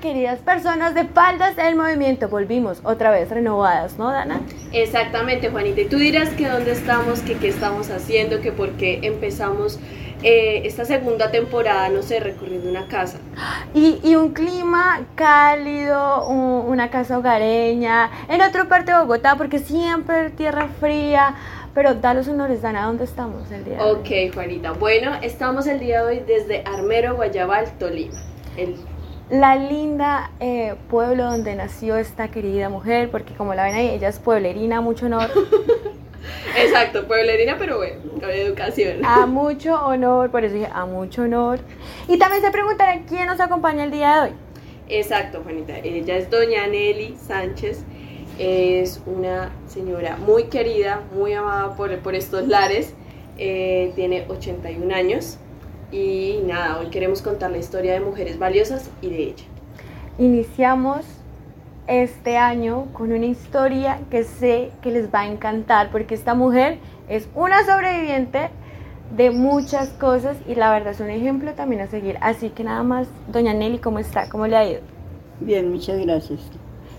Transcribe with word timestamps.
queridas 0.00 0.40
personas 0.40 0.94
de 0.94 1.04
Faldas 1.04 1.56
del 1.56 1.76
Movimiento. 1.76 2.28
Volvimos 2.28 2.80
otra 2.84 3.10
vez 3.10 3.30
renovadas, 3.30 3.98
¿no, 3.98 4.10
Dana? 4.10 4.40
Exactamente, 4.72 5.50
Juanita. 5.50 5.82
Y 5.82 5.86
tú 5.86 5.98
dirás 5.98 6.30
que 6.30 6.48
dónde 6.48 6.72
estamos, 6.72 7.20
que 7.20 7.36
qué 7.36 7.48
estamos 7.48 7.90
haciendo, 7.90 8.40
que 8.40 8.50
por 8.50 8.70
qué 8.72 9.00
empezamos 9.02 9.78
eh, 10.22 10.62
esta 10.64 10.84
segunda 10.84 11.30
temporada, 11.30 11.88
no 11.90 12.02
sé, 12.02 12.20
recorriendo 12.20 12.68
una 12.68 12.86
casa. 12.88 13.18
Y, 13.74 14.14
un 14.16 14.32
clima 14.32 15.06
cálido, 15.14 16.26
una 16.28 16.90
casa 16.90 17.18
hogareña, 17.18 18.10
en 18.28 18.40
otra 18.42 18.68
parte 18.68 18.92
de 18.92 18.98
Bogotá, 18.98 19.36
porque 19.36 19.58
siempre 19.58 20.30
tierra 20.30 20.68
fría. 20.80 21.34
Pero 21.72 21.94
da 21.94 22.14
los 22.14 22.26
honores, 22.26 22.62
Dana, 22.62 22.84
¿dónde 22.84 23.04
estamos 23.04 23.50
el 23.52 23.64
día 23.64 23.76
de 23.76 23.82
hoy? 23.82 23.90
Ok, 24.00 24.34
Juanita. 24.34 24.72
Bueno, 24.72 25.12
estamos 25.22 25.68
el 25.68 25.78
día 25.78 26.02
de 26.02 26.06
hoy 26.06 26.24
desde 26.26 26.64
Armero, 26.66 27.14
Guayabal, 27.14 27.78
Tolima. 27.78 28.18
El 28.56 28.74
la 29.30 29.56
linda 29.56 30.32
eh, 30.40 30.74
pueblo 30.88 31.24
donde 31.24 31.54
nació 31.54 31.96
esta 31.96 32.30
querida 32.30 32.68
mujer, 32.68 33.10
porque 33.10 33.34
como 33.34 33.54
la 33.54 33.64
ven 33.64 33.74
ahí, 33.74 33.88
ella 33.88 34.08
es 34.08 34.18
pueblerina, 34.18 34.80
mucho 34.80 35.06
honor. 35.06 35.30
Exacto, 36.56 37.06
pueblerina, 37.06 37.56
pero 37.58 37.78
bueno, 37.78 37.96
con 38.20 38.30
educación. 38.30 39.04
A 39.04 39.26
mucho 39.26 39.74
honor, 39.86 40.30
por 40.30 40.44
eso 40.44 40.54
dije, 40.54 40.68
a 40.72 40.84
mucho 40.84 41.22
honor. 41.22 41.60
Y 42.08 42.18
también 42.18 42.42
se 42.42 42.50
preguntarán 42.50 43.04
quién 43.04 43.26
nos 43.26 43.40
acompaña 43.40 43.84
el 43.84 43.90
día 43.90 44.14
de 44.14 44.20
hoy. 44.20 44.36
Exacto, 44.88 45.40
Juanita. 45.44 45.78
Ella 45.78 46.16
es 46.16 46.28
doña 46.28 46.66
Nelly 46.66 47.16
Sánchez. 47.16 47.84
Es 48.38 49.00
una 49.06 49.50
señora 49.66 50.16
muy 50.16 50.44
querida, 50.44 51.02
muy 51.14 51.32
amada 51.34 51.76
por, 51.76 51.96
por 51.98 52.14
estos 52.14 52.48
lares. 52.48 52.94
Eh, 53.38 53.92
tiene 53.94 54.26
81 54.28 54.94
años. 54.94 55.38
Y 55.92 56.40
nada, 56.46 56.78
hoy 56.78 56.86
queremos 56.86 57.20
contar 57.20 57.50
la 57.50 57.58
historia 57.58 57.94
de 57.94 58.00
mujeres 58.00 58.38
valiosas 58.38 58.90
y 59.02 59.10
de 59.10 59.22
ella. 59.24 59.44
Iniciamos 60.18 61.04
este 61.88 62.36
año 62.36 62.86
con 62.92 63.12
una 63.12 63.26
historia 63.26 63.98
que 64.10 64.22
sé 64.22 64.70
que 64.82 64.92
les 64.92 65.12
va 65.12 65.20
a 65.20 65.26
encantar 65.26 65.90
porque 65.90 66.14
esta 66.14 66.34
mujer 66.34 66.78
es 67.08 67.28
una 67.34 67.64
sobreviviente 67.64 68.50
de 69.16 69.32
muchas 69.32 69.88
cosas 69.88 70.36
y 70.46 70.54
la 70.54 70.70
verdad 70.70 70.92
es 70.92 71.00
un 71.00 71.10
ejemplo 71.10 71.52
también 71.54 71.80
a 71.80 71.88
seguir. 71.88 72.16
Así 72.20 72.50
que 72.50 72.62
nada 72.62 72.84
más, 72.84 73.08
doña 73.32 73.52
Nelly, 73.52 73.78
¿cómo 73.78 73.98
está? 73.98 74.28
¿Cómo 74.28 74.46
le 74.46 74.56
ha 74.56 74.70
ido? 74.70 74.80
Bien, 75.40 75.70
muchas 75.72 75.98
gracias. 75.98 76.40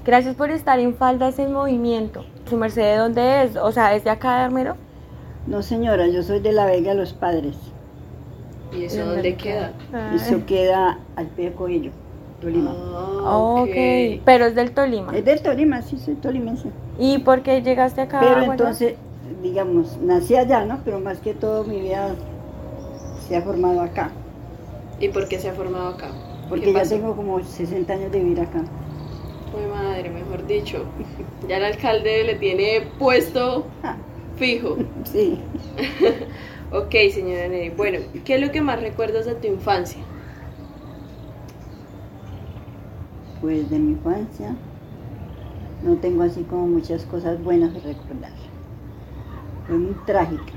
Gracias 0.04 0.36
por 0.36 0.50
estar 0.50 0.80
en 0.80 0.96
Faldas 0.96 1.40
en 1.40 1.54
Movimiento. 1.54 2.26
¿Su 2.50 2.58
merced 2.58 2.82
de 2.82 2.98
dónde 2.98 3.44
es? 3.44 3.56
O 3.56 3.72
sea, 3.72 3.96
¿es 3.96 4.04
de 4.04 4.10
acá 4.10 4.40
de 4.40 4.44
Armero? 4.44 4.76
No, 5.48 5.62
señora, 5.62 6.08
yo 6.08 6.24
soy 6.24 6.40
de 6.40 6.52
La 6.52 6.66
Vega 6.66 6.94
Los 6.94 7.14
Padres. 7.14 7.56
¿Y 8.72 8.86
eso 8.86 9.06
dónde 9.06 9.36
queda? 9.36 9.74
Eso 10.16 10.46
queda 10.46 11.00
al 11.16 11.28
pie 11.28 11.50
de 11.50 11.56
Coello, 11.56 11.92
Tolima. 12.40 12.74
Ah, 12.74 13.38
ok, 13.38 14.22
pero 14.24 14.46
es 14.46 14.56
del 14.56 14.72
Tolima. 14.72 15.16
Es 15.16 15.26
del 15.26 15.42
Tolima, 15.42 15.82
sí, 15.82 15.98
soy 15.98 16.16
tolimense. 16.16 16.70
¿Y 16.98 17.20
por 17.20 17.42
qué 17.44 17.62
llegaste 17.62 18.02
acá? 18.02 18.20
Pero 18.22 18.44
entonces, 18.44 18.96
digamos, 19.44 19.98
nací 20.02 20.36
allá, 20.36 20.66
¿no? 20.66 20.80
Pero 20.86 21.00
más 21.00 21.20
que 21.20 21.34
todo 21.34 21.64
mi 21.64 21.82
vida 21.82 22.16
se 23.28 23.36
ha 23.36 23.42
formado 23.42 23.82
acá. 23.82 24.12
¿Y 25.00 25.10
por 25.10 25.28
qué 25.28 25.40
se 25.40 25.50
ha 25.50 25.54
formado 25.54 25.90
acá? 25.90 26.10
Porque 26.48 26.74
ya 26.74 26.84
tengo 26.84 27.16
como 27.16 27.44
60 27.44 27.92
años 27.92 28.12
de 28.12 28.20
vivir 28.20 28.42
acá. 28.42 28.60
Uy, 29.54 29.66
madre, 29.70 30.10
mejor 30.10 30.46
dicho. 30.48 30.86
Ya 31.48 31.58
el 31.58 31.66
alcalde 31.66 32.24
le 32.24 32.36
tiene 32.36 32.88
puesto 33.00 33.66
ah. 33.84 33.96
fijo. 34.38 34.78
Sí. 35.04 35.40
Ok, 36.74 36.96
señora 37.12 37.50
Neri. 37.50 37.70
Bueno, 37.70 38.00
¿qué 38.24 38.36
es 38.36 38.42
lo 38.42 38.50
que 38.50 38.62
más 38.62 38.82
recuerdas 38.82 39.26
de 39.26 39.36
tu 39.36 39.46
infancia? 39.48 40.02
Pues 43.42 43.70
de 43.70 43.78
mi 43.78 43.92
infancia 43.92 44.56
no 45.84 45.98
tengo 45.98 46.24
así 46.24 46.44
como 46.44 46.68
muchas 46.68 47.04
cosas 47.04 47.44
buenas 47.44 47.74
de 47.74 47.82
recordar. 47.82 48.32
Fue 49.68 49.78
muy 49.78 49.96
trágica. 50.06 50.54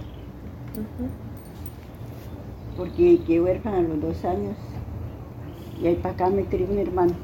Porque 2.76 3.18
quedé 3.26 3.40
huérfana 3.40 3.78
a 3.78 3.82
los 3.82 4.00
dos 4.00 4.24
años 4.24 4.54
y 5.82 5.88
ahí 5.88 5.96
para 5.96 6.14
acá 6.14 6.30
me 6.30 6.44
crió 6.44 6.68
un 6.70 6.78
hermano. 6.78 7.14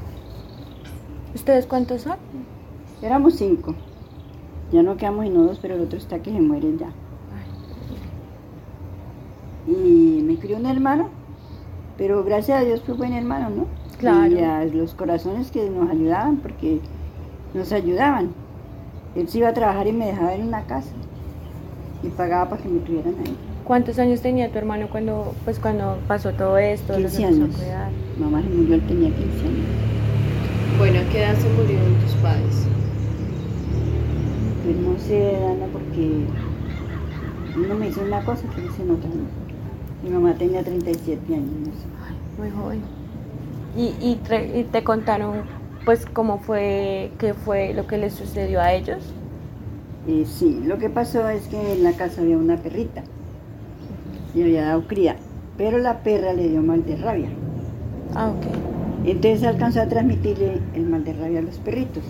¿Ustedes 1.33 1.65
cuántos 1.65 2.03
son? 2.03 2.17
Éramos 3.03 3.35
cinco. 3.35 3.77
Ya 4.73 4.83
no 4.83 4.97
quedamos 4.97 5.27
en 5.27 5.35
dos, 5.35 5.61
pero 5.63 5.77
el 5.77 5.83
otro 5.83 5.97
está 5.97 6.21
que 6.21 6.33
se 6.33 6.41
muere 6.41 6.77
ya 6.77 6.93
y 9.67 10.23
me 10.23 10.37
crió 10.37 10.57
un 10.57 10.67
hermano, 10.67 11.09
pero 11.99 12.25
gracias 12.25 12.61
a 12.61 12.65
Dios 12.65 12.83
fue 12.83 12.95
buen 12.95 13.13
hermano, 13.13 13.51
¿no? 13.51 13.67
Claro. 13.99 14.33
Y 14.33 14.39
a 14.39 14.65
los 14.65 14.95
corazones 14.95 15.51
que 15.51 15.69
nos 15.69 15.91
ayudaban, 15.91 16.37
porque 16.37 16.81
nos 17.55 17.73
ayudaban. 17.73 18.31
Él 19.15 19.29
se 19.29 19.39
iba 19.39 19.49
a 19.49 19.55
trabajar 19.55 19.87
y 19.87 19.93
me 19.93 20.07
dejaba 20.07 20.35
en 20.35 20.47
una 20.47 20.63
casa 20.63 20.91
y 22.03 22.09
pagaba 22.09 22.49
para 22.51 22.63
que 22.63 22.69
me 22.69 22.81
tuvieran 22.81 23.15
ahí. 23.25 23.37
¿Cuántos 23.65 23.99
años 23.99 24.21
tenía 24.21 24.51
tu 24.51 24.59
hermano 24.59 24.89
cuando, 24.91 25.35
pues, 25.45 25.59
cuando 25.59 25.99
pasó 26.09 26.33
todo 26.33 26.59
esto? 26.59 26.97
15 26.97 27.25
años. 27.25 27.51
Mamá 28.19 28.43
se 28.43 28.49
murió, 28.49 28.75
él 28.75 28.87
tenía 28.87 29.11
15 29.11 29.23
años. 29.47 29.67
Bueno, 30.79 31.01
¿a 31.01 31.13
qué 31.13 31.23
edad 31.23 31.35
se 31.37 31.49
murieron 31.51 31.95
tus 32.01 32.15
padres? 32.15 32.67
Pues 34.65 34.77
no 34.77 34.99
sé, 34.99 35.37
Ana, 35.37 35.67
porque 35.73 36.25
uno 37.57 37.75
me 37.75 37.89
hizo 37.89 38.03
una 38.03 38.25
cosa 38.25 38.49
que 38.55 38.63
dice 38.63 38.83
otra. 38.83 39.11
Mi 40.03 40.09
mamá 40.11 40.35
tenía 40.35 40.63
37 40.63 41.35
años. 41.35 41.49
muy 42.39 42.51
joven. 42.51 42.81
¿Y, 43.77 43.95
y, 44.01 44.65
te 44.73 44.83
contaron 44.83 45.43
pues 45.85 46.07
cómo 46.07 46.39
fue, 46.39 47.13
qué 47.19 47.35
fue 47.35 47.73
lo 47.75 47.87
que 47.87 47.99
les 47.99 48.15
sucedió 48.15 48.61
a 48.61 48.73
ellos? 48.73 48.99
Eh, 50.09 50.25
sí, 50.27 50.61
lo 50.65 50.79
que 50.79 50.89
pasó 50.91 51.29
es 51.29 51.47
que 51.49 51.75
en 51.75 51.85
la 51.85 51.93
casa 51.93 52.23
había 52.23 52.37
una 52.37 52.57
perrita 52.57 53.03
y 54.35 54.43
había 54.43 54.65
dado 54.65 54.89
cría, 54.89 55.17
pero 55.57 55.79
la 55.79 56.03
perra 56.03 56.33
le 56.33 56.49
dio 56.49 56.63
mal 56.63 56.85
de 56.85 56.97
rabia. 56.97 57.29
Ah, 58.15 58.31
ok. 58.31 59.07
Entonces 59.07 59.45
alcanzó 59.45 59.83
a 59.83 59.87
transmitirle 59.87 60.61
el 60.75 60.87
mal 60.87 61.05
de 61.05 61.13
rabia 61.13 61.39
a 61.39 61.43
los 61.43 61.59
perritos. 61.59 62.05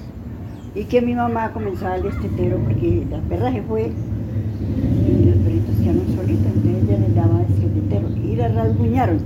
Y 0.74 0.84
que 0.84 1.02
mi 1.02 1.14
mamá 1.14 1.52
comenzó 1.52 1.86
a 1.86 1.90
darle 1.90 2.10
estetero 2.10 2.58
porque 2.58 3.04
la 3.10 3.18
perra 3.22 3.52
se 3.52 3.62
fue 3.62 3.90
y 3.90 5.24
los 5.24 5.36
perritos 5.38 5.74
quedaron 5.82 6.06
solitos, 6.14 6.46
entonces 6.46 6.84
ella 6.84 6.98
les 6.98 7.14
daba 7.14 7.40
y 8.30 8.36
la 8.36 8.48
rasguñaron. 8.80 9.20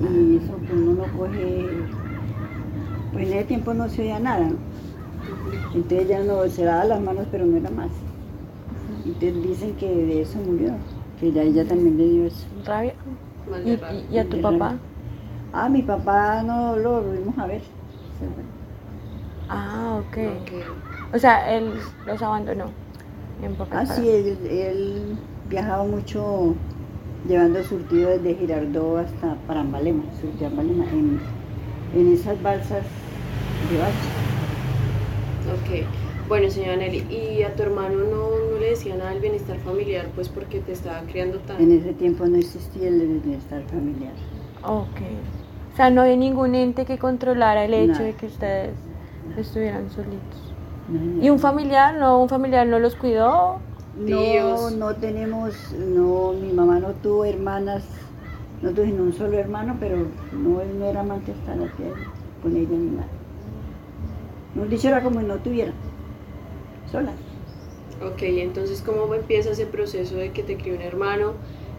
Y 0.00 0.36
eso 0.36 0.52
pues 0.52 0.72
uno 0.72 0.92
no 0.92 1.18
coge, 1.18 1.66
pues 3.12 3.26
en 3.26 3.32
ese 3.32 3.44
tiempo 3.44 3.74
no 3.74 3.88
se 3.88 4.02
oía 4.02 4.18
nada. 4.18 4.50
Entonces 5.74 6.06
ella 6.06 6.20
no 6.22 6.48
se 6.48 6.64
daba 6.64 6.84
las 6.84 7.00
manos, 7.00 7.26
pero 7.30 7.46
no 7.46 7.56
era 7.56 7.70
más. 7.70 7.90
Entonces 9.04 9.42
dicen 9.42 9.74
que 9.74 9.86
de 9.88 10.22
eso 10.22 10.38
murió, 10.38 10.72
que 11.18 11.32
ya 11.32 11.42
ella 11.42 11.64
también 11.64 11.98
le 11.98 12.08
dio 12.08 12.26
eso. 12.26 12.46
¿Rabia? 12.64 12.94
¿Y, 14.10 14.18
a 14.18 14.28
tu 14.28 14.40
papá? 14.40 14.76
Ah, 15.52 15.68
mi 15.68 15.82
papá 15.82 16.42
no 16.42 16.76
lo 16.76 17.02
volvimos 17.02 17.36
a 17.38 17.46
ver. 17.46 17.62
Ah, 19.48 20.00
ok. 20.00 20.18
O 21.14 21.18
sea, 21.18 21.54
él 21.56 21.72
los 22.06 22.22
abandonó. 22.22 22.66
En 23.42 23.56
ah, 23.70 23.86
sí, 23.86 24.08
él 24.08 25.16
viajaba 25.48 25.84
mucho 25.84 26.54
llevando 27.26 27.62
surtido 27.62 28.10
desde 28.10 28.34
Girardot 28.34 28.98
hasta 28.98 29.34
Parambalema, 29.46 30.04
en, 30.22 31.20
en 31.94 32.12
esas 32.12 32.40
balsas 32.42 32.84
de 33.70 33.78
bache. 33.78 34.08
Ok. 35.52 35.86
Bueno, 36.28 36.50
señora 36.50 36.76
Nelly, 36.76 37.06
¿y 37.10 37.42
a 37.42 37.54
tu 37.54 37.62
hermano 37.62 38.00
no, 38.00 38.28
no, 38.52 38.58
le 38.60 38.70
decía 38.70 38.94
nada 38.96 39.10
del 39.10 39.20
bienestar 39.20 39.56
familiar, 39.60 40.06
pues 40.14 40.28
porque 40.28 40.60
te 40.60 40.72
estaba 40.72 41.00
criando 41.02 41.38
tan... 41.38 41.60
En 41.60 41.72
ese 41.72 41.94
tiempo 41.94 42.26
no 42.26 42.36
existía 42.36 42.88
el 42.88 43.20
bienestar 43.24 43.62
familiar. 43.62 44.12
Ok. 44.62 45.00
O 45.72 45.76
sea, 45.76 45.88
no 45.88 46.02
hay 46.02 46.18
ningún 46.18 46.54
ente 46.54 46.84
que 46.84 46.98
controlara 46.98 47.64
el 47.64 47.72
hecho 47.72 48.02
de 48.02 48.12
que 48.12 48.26
ustedes 48.26 48.74
estuvieran 49.38 49.88
solitos. 49.90 50.52
¿Y 51.20 51.30
un 51.30 51.38
familiar, 51.38 51.96
no, 51.96 52.20
un 52.20 52.28
familiar 52.28 52.66
no 52.66 52.78
los 52.78 52.94
cuidó? 52.94 53.60
No, 53.98 54.70
no 54.70 54.94
tenemos, 54.94 55.72
no, 55.72 56.32
mi 56.32 56.52
mamá 56.52 56.78
no 56.78 56.92
tuvo 56.92 57.24
hermanas, 57.24 57.84
no 58.62 58.70
tuve 58.70 58.92
un 58.92 59.12
solo 59.12 59.36
hermano, 59.36 59.76
pero 59.80 60.06
no, 60.32 60.62
no 60.78 60.86
era 60.86 61.00
amante 61.00 61.32
estar 61.32 61.56
aquí 61.56 61.82
con 62.40 62.56
ella 62.56 62.68
ni 62.70 62.90
nada. 62.90 63.08
No 64.54 64.66
dicho 64.66 64.86
era 64.86 65.02
como 65.02 65.20
si 65.20 65.26
no 65.26 65.36
tuviera, 65.38 65.72
sola. 66.92 67.10
Ok, 68.00 68.22
entonces 68.22 68.82
¿cómo 68.82 69.12
empieza 69.14 69.50
ese 69.50 69.66
proceso 69.66 70.14
de 70.14 70.30
que 70.30 70.44
te 70.44 70.56
crió 70.56 70.76
un 70.76 70.82
hermano 70.82 71.32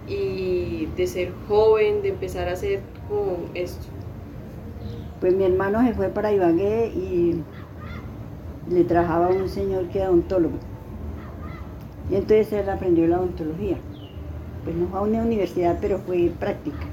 y 0.06 0.88
de 0.98 1.08
ser 1.08 1.32
joven, 1.48 2.02
de 2.02 2.10
empezar 2.10 2.50
a 2.50 2.54
hacer 2.54 2.82
como 3.08 3.46
esto? 3.54 3.86
Pues 5.22 5.34
mi 5.36 5.46
hermano 5.46 5.82
se 5.86 5.94
fue 5.94 6.10
para 6.10 6.34
Ibagué 6.34 6.88
y 6.88 7.42
le 8.70 8.84
trabajaba 8.84 9.30
un 9.30 9.48
señor 9.48 9.88
que 9.88 10.00
era 10.00 10.10
odontólogo 10.10 10.69
y 12.10 12.16
entonces 12.16 12.52
él 12.54 12.70
aprendió 12.70 13.08
la 13.08 13.20
odontología. 13.20 13.78
Pues 14.64 14.76
no 14.76 14.88
fue 14.88 15.00
a 15.00 15.04
una 15.04 15.22
universidad, 15.24 15.78
pero 15.82 16.00
fue 16.00 16.32
práctica. 16.40 16.86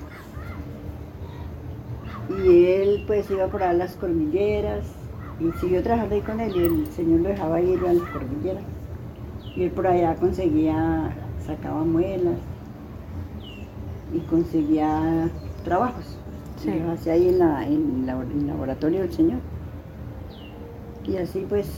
Y 2.28 2.64
él 2.66 3.04
pues 3.06 3.30
iba 3.30 3.46
por 3.46 3.62
a 3.62 3.72
las 3.72 3.94
cordilleras 3.96 4.84
y 5.38 5.52
siguió 5.60 5.82
trabajando 5.82 6.14
ahí 6.16 6.20
con 6.22 6.40
él 6.40 6.52
y 6.56 6.60
el 6.64 6.86
señor 6.88 7.20
lo 7.20 7.28
dejaba 7.28 7.60
ir 7.60 7.78
a 7.86 7.92
las 7.92 8.08
cordilleras. 8.08 8.62
Y 9.54 9.64
él 9.64 9.70
por 9.70 9.86
allá 9.86 10.14
conseguía, 10.16 11.10
sacaba 11.46 11.84
muelas 11.84 12.38
y 14.12 14.20
conseguía 14.20 15.30
trabajos. 15.64 16.18
Sí. 16.56 16.70
Y 16.70 16.80
lo 16.80 16.92
hacía 16.92 17.12
ahí 17.14 17.28
en, 17.28 17.38
la, 17.38 17.66
en, 17.66 18.06
la- 18.06 18.22
en 18.22 18.40
el 18.40 18.46
laboratorio 18.46 19.00
del 19.00 19.12
señor. 19.12 19.40
Y 21.06 21.16
así 21.16 21.46
pues, 21.48 21.68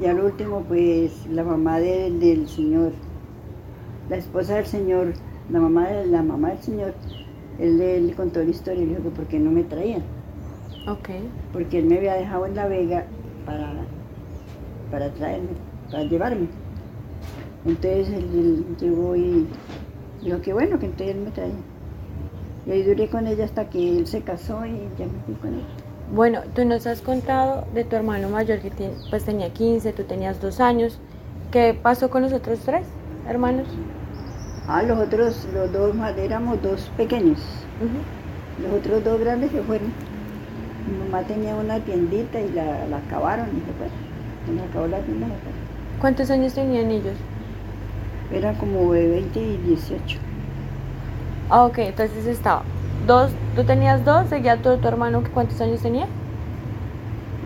ya 0.00 0.12
lo 0.12 0.26
último 0.26 0.60
pues 0.66 1.26
la 1.28 1.44
mamá 1.44 1.78
de- 1.78 2.10
del 2.10 2.48
señor, 2.48 2.92
la 4.08 4.16
esposa 4.16 4.56
del 4.56 4.66
señor, 4.66 5.12
la 5.50 5.60
mamá 5.60 5.88
de 5.88 6.06
la 6.06 6.22
mamá 6.22 6.50
del 6.50 6.58
señor, 6.58 6.94
él 7.58 7.78
le, 7.78 8.00
le 8.00 8.14
contó 8.14 8.42
la 8.42 8.50
historia 8.50 8.82
y 8.82 8.86
le 8.86 8.90
dijo 8.96 9.02
que 9.04 9.10
por 9.16 9.26
qué 9.26 9.38
no 9.38 9.50
me 9.50 9.62
traían, 9.64 10.02
Ok. 10.88 11.10
porque 11.52 11.78
él 11.78 11.86
me 11.86 11.98
había 11.98 12.14
dejado 12.14 12.46
en 12.46 12.54
La 12.56 12.66
Vega 12.66 13.04
para, 13.46 13.72
para 14.90 15.10
traerme, 15.12 15.48
para 15.90 16.04
llevarme. 16.04 16.46
Entonces 17.64 18.08
él, 18.08 18.24
él 18.34 18.64
llegó 18.80 19.14
y 19.14 19.46
dijo 20.24 20.40
que 20.40 20.52
bueno, 20.52 20.78
que 20.78 20.86
entonces 20.86 21.14
él 21.16 21.22
me 21.22 21.30
traía. 21.30 21.54
Y 22.66 22.70
ahí 22.70 22.82
duré 22.82 23.08
con 23.08 23.26
ella 23.26 23.44
hasta 23.44 23.68
que 23.68 23.98
él 23.98 24.06
se 24.06 24.22
casó 24.22 24.64
y 24.66 24.78
ya 24.98 25.06
me 25.06 25.18
fui 25.26 25.34
con 25.34 25.54
él. 25.54 25.62
Bueno, 26.12 26.42
tú 26.54 26.66
nos 26.66 26.86
has 26.86 27.00
contado 27.00 27.64
de 27.72 27.84
tu 27.84 27.96
hermano 27.96 28.28
mayor 28.28 28.58
que 28.58 28.70
pues 29.08 29.24
tenía 29.24 29.48
15, 29.48 29.94
tú 29.94 30.04
tenías 30.04 30.42
dos 30.42 30.60
años. 30.60 30.98
¿Qué 31.50 31.72
pasó 31.72 32.10
con 32.10 32.20
los 32.20 32.34
otros 32.34 32.58
tres 32.58 32.84
hermanos? 33.26 33.66
Ah, 34.68 34.82
los 34.82 34.98
otros, 34.98 35.48
los 35.54 35.72
dos 35.72 35.94
más, 35.94 36.14
éramos 36.18 36.62
dos 36.62 36.90
pequeños. 36.98 37.38
Los 38.62 38.78
otros 38.78 39.02
dos 39.02 39.20
grandes 39.20 39.52
se 39.52 39.62
fueron. 39.62 39.88
Mi 40.86 40.98
mamá 40.98 41.26
tenía 41.26 41.54
una 41.54 41.80
tiendita 41.80 42.38
y 42.38 42.52
la, 42.52 42.86
la 42.88 42.98
acabaron 42.98 43.46
y 43.48 43.60
se 43.60 43.72
fueron. 43.72 44.68
Acabó 44.68 44.86
la 44.88 45.00
tienda. 45.00 45.28
¿Cuántos 45.98 46.30
años 46.30 46.52
tenían 46.52 46.90
ellos? 46.90 47.16
Era 48.30 48.52
como 48.58 48.92
de 48.92 49.08
20 49.08 49.40
y 49.40 49.56
18. 49.56 50.18
Ah, 51.48 51.64
ok, 51.64 51.78
entonces 51.78 52.26
estaba. 52.26 52.64
Dos, 53.06 53.30
tú 53.56 53.64
tenías 53.64 54.04
dos, 54.04 54.28
seguía 54.28 54.56
tu, 54.56 54.76
tu 54.76 54.88
hermano, 54.88 55.22
¿cuántos 55.34 55.60
años 55.60 55.80
tenía? 55.82 56.06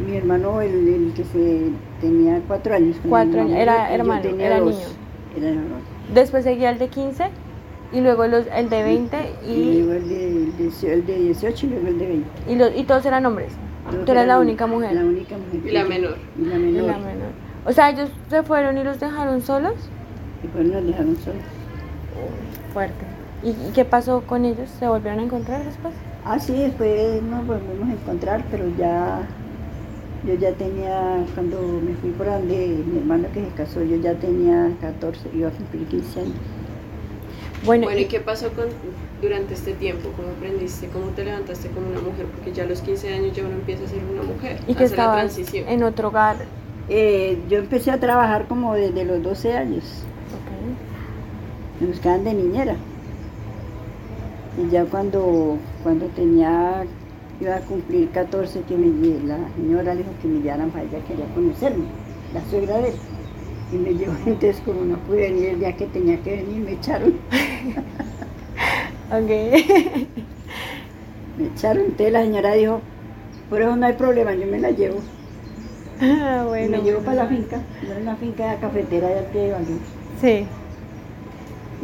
Mi 0.07 0.17
hermano, 0.17 0.61
el, 0.61 0.87
el 0.89 1.13
que 1.15 1.25
se 1.25 1.71
tenía 2.01 2.41
cuatro 2.47 2.75
años. 2.75 2.97
con 3.01 3.11
Cuatro 3.11 3.41
años, 3.41 3.57
era 3.57 3.87
y 3.87 3.89
yo 3.89 3.95
hermano, 3.95 4.23
tenía 4.23 4.47
era 4.47 4.61
dos. 4.61 4.75
niño. 4.75 4.87
Era 5.37 5.49
hermano. 5.49 5.75
Después 6.13 6.45
seguía 6.45 6.71
el 6.71 6.79
de 6.79 6.89
15 6.89 7.25
y 7.93 8.01
luego 8.01 8.27
los, 8.27 8.45
el 8.55 8.69
de 8.69 8.83
20 8.83 9.17
Y 9.47 9.51
y, 9.53 9.83
luego 9.83 9.93
el 9.95 10.09
de, 10.09 10.27
el 10.29 10.57
de- 10.59 10.93
el 10.93 11.07
de 11.07 11.17
18 11.17 11.67
y 11.67 11.71
luego 11.71 11.89
el 11.89 11.99
de 11.99 12.07
20. 12.07 12.29
y, 12.49 12.55
los, 12.57 12.71
y 12.77 12.85
todos 12.85 13.07
eran 13.07 13.25
hombres. 13.25 13.53
Todos 13.91 14.05
Tú 14.05 14.13
eras 14.13 14.25
eran 14.25 14.37
la 14.37 14.41
única 14.41 14.67
mujer. 14.67 14.93
La 14.93 15.01
única 15.05 15.37
mujer. 15.39 15.61
Y 15.65 15.71
la 15.73 15.85
menor. 15.85 16.17
Y 16.39 16.45
la 16.45 16.57
Y 16.57 16.59
menor. 16.59 16.87
la 16.89 16.99
menor. 16.99 17.29
O 17.65 17.73
sea, 17.73 17.91
ellos 17.91 18.11
se 18.29 18.43
fueron 18.43 18.77
y 18.79 18.85
los 18.85 19.01
dejaron 19.01 19.41
solos. 19.41 19.75
Y 20.45 20.49
pues 20.49 20.67
nos 20.67 20.85
dejaron 20.85 21.17
solos. 21.17 21.43
Fuerte. 22.75 23.05
¿Y, 23.43 23.51
y 23.51 23.71
qué 23.75 23.85
pasó 23.85 24.23
con 24.23 24.45
ellos? 24.45 24.69
¿Se 24.79 24.89
volvieron 24.89 25.21
a 25.21 25.23
encontrar 25.25 25.65
después? 25.65 25.95
Ah, 26.25 26.39
sí, 26.39 26.55
después 26.55 27.23
nos 27.23 27.47
volvimos 27.47 27.89
a 27.89 27.93
encontrar, 27.93 28.45
pero 28.51 28.65
ya, 28.77 29.21
yo 30.27 30.35
ya 30.35 30.53
tenía, 30.53 31.25
cuando 31.35 31.61
me 31.61 31.95
fui 31.95 32.11
por 32.11 32.27
donde 32.27 32.83
mi 32.87 32.99
hermano 32.99 33.29
que 33.33 33.43
se 33.45 33.51
casó, 33.51 33.83
yo 33.83 33.97
ya 33.97 34.15
tenía 34.15 34.71
14, 34.81 35.29
iba 35.35 35.49
a 35.49 35.53
cumplir 35.53 35.87
15 35.87 36.21
años. 36.21 36.33
Bueno, 37.65 37.85
Bueno, 37.85 38.01
y- 38.01 38.05
¿y 38.05 38.07
qué 38.07 38.21
pasó 38.21 38.51
con, 38.51 38.67
durante 39.23 39.55
este 39.55 39.73
tiempo? 39.75 40.11
¿Cómo 40.17 40.29
aprendiste? 40.29 40.89
¿Cómo 40.89 41.07
te 41.11 41.25
levantaste 41.25 41.69
como 41.69 41.89
una 41.89 42.01
mujer? 42.01 42.27
Porque 42.27 42.53
ya 42.53 42.65
a 42.65 42.67
los 42.67 42.81
15 42.81 43.13
años 43.13 43.35
ya 43.37 43.45
uno 43.45 43.55
empieza 43.55 43.85
a 43.85 43.89
ser 43.89 44.01
una 44.13 44.23
mujer. 44.23 44.59
y 44.67 44.73
a 44.73 44.77
que 44.77 44.85
hacer 44.85 44.99
la 44.99 45.13
transición. 45.13 45.69
en 45.69 45.83
otro 45.83 46.09
hogar. 46.09 46.37
Eh, 46.89 47.39
yo 47.49 47.59
empecé 47.59 47.91
a 47.91 47.99
trabajar 48.01 48.47
como 48.47 48.75
desde 48.75 49.05
los 49.05 49.23
12 49.23 49.57
años, 49.57 49.83
Ok. 50.33 51.81
me 51.81 51.87
buscaban 51.89 52.25
de 52.25 52.35
niñera. 52.35 52.77
Y 54.59 54.71
ya 54.71 54.85
cuando, 54.87 55.59
cuando 55.83 56.07
tenía, 56.07 56.85
iba 57.41 57.57
a 57.57 57.61
cumplir 57.61 58.11
14, 58.11 58.63
que 58.63 58.77
me, 58.77 58.87
la 59.27 59.39
señora 59.55 59.95
le 59.95 60.03
dijo 60.03 60.13
que 60.23 60.29
me 60.29 60.41
llevaran 60.41 60.71
para 60.71 60.85
ella, 60.85 60.99
quería 61.07 61.27
conocerme, 61.35 61.85
la 62.33 62.43
suegra 62.51 62.79
de 62.79 62.89
él. 62.89 62.95
Y 63.73 63.77
me 63.77 63.95
llevó, 63.95 64.15
entonces 64.27 64.63
como 64.65 64.85
no 64.85 64.97
pude 65.01 65.31
venir 65.31 65.49
el 65.51 65.59
día 65.61 65.77
que 65.77 65.87
tenía 65.87 66.23
que 66.23 66.37
venir, 66.37 66.65
me 66.65 66.73
echaron. 66.73 67.15
Ok. 69.09 69.31
Me 71.39 71.47
echaron, 71.49 71.85
entonces 71.85 72.13
la 72.13 72.23
señora 72.23 72.55
dijo, 72.55 72.81
por 73.51 73.61
eso 73.61 73.77
no 73.77 73.87
hay 73.87 73.93
problema, 73.93 74.35
yo 74.35 74.47
me 74.47 74.59
la 74.59 74.71
llevo. 74.71 75.01
Ah, 76.01 76.47
Y 76.65 76.69
me 76.69 76.79
llevo 76.79 77.01
para 77.01 77.25
la 77.25 77.27
finca, 77.27 77.61
era 77.89 78.01
una 78.01 78.17
finca 78.17 78.57
cafetera 78.59 79.09
de 79.09 79.19
Arte 79.19 79.39
de 79.39 79.53
Valor. 79.53 79.79
Sí. 80.21 80.47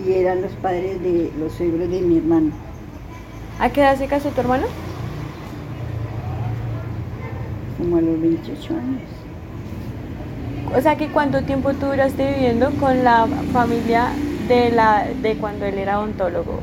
Y 0.07 0.13
eran 0.13 0.43
los 0.43 0.53
padres 0.53 1.01
de 1.03 1.31
los 1.39 1.53
suegros 1.53 1.89
de 1.91 2.01
mi 2.01 2.19
hermano. 2.19 2.51
¿A 3.61 3.71
qué 3.71 3.81
edad 3.83 3.97
se 3.97 4.07
casó 4.07 4.31
tu 4.31 4.41
hermano? 4.41 4.67
como 7.79 7.97
a 7.97 8.01
los 8.01 8.21
28 8.21 8.75
años. 8.75 9.03
O 10.77 10.81
sea, 10.81 10.97
que 10.97 11.09
¿cuánto 11.09 11.43
tiempo 11.43 11.73
tú 11.75 11.87
duraste 11.87 12.33
viviendo 12.35 12.71
con 12.79 13.03
la 13.03 13.27
familia 13.53 14.09
de, 14.49 14.71
la, 14.71 15.07
de 15.21 15.35
cuando 15.37 15.65
él 15.67 15.79
era 15.79 15.99
odontólogo? 15.99 16.61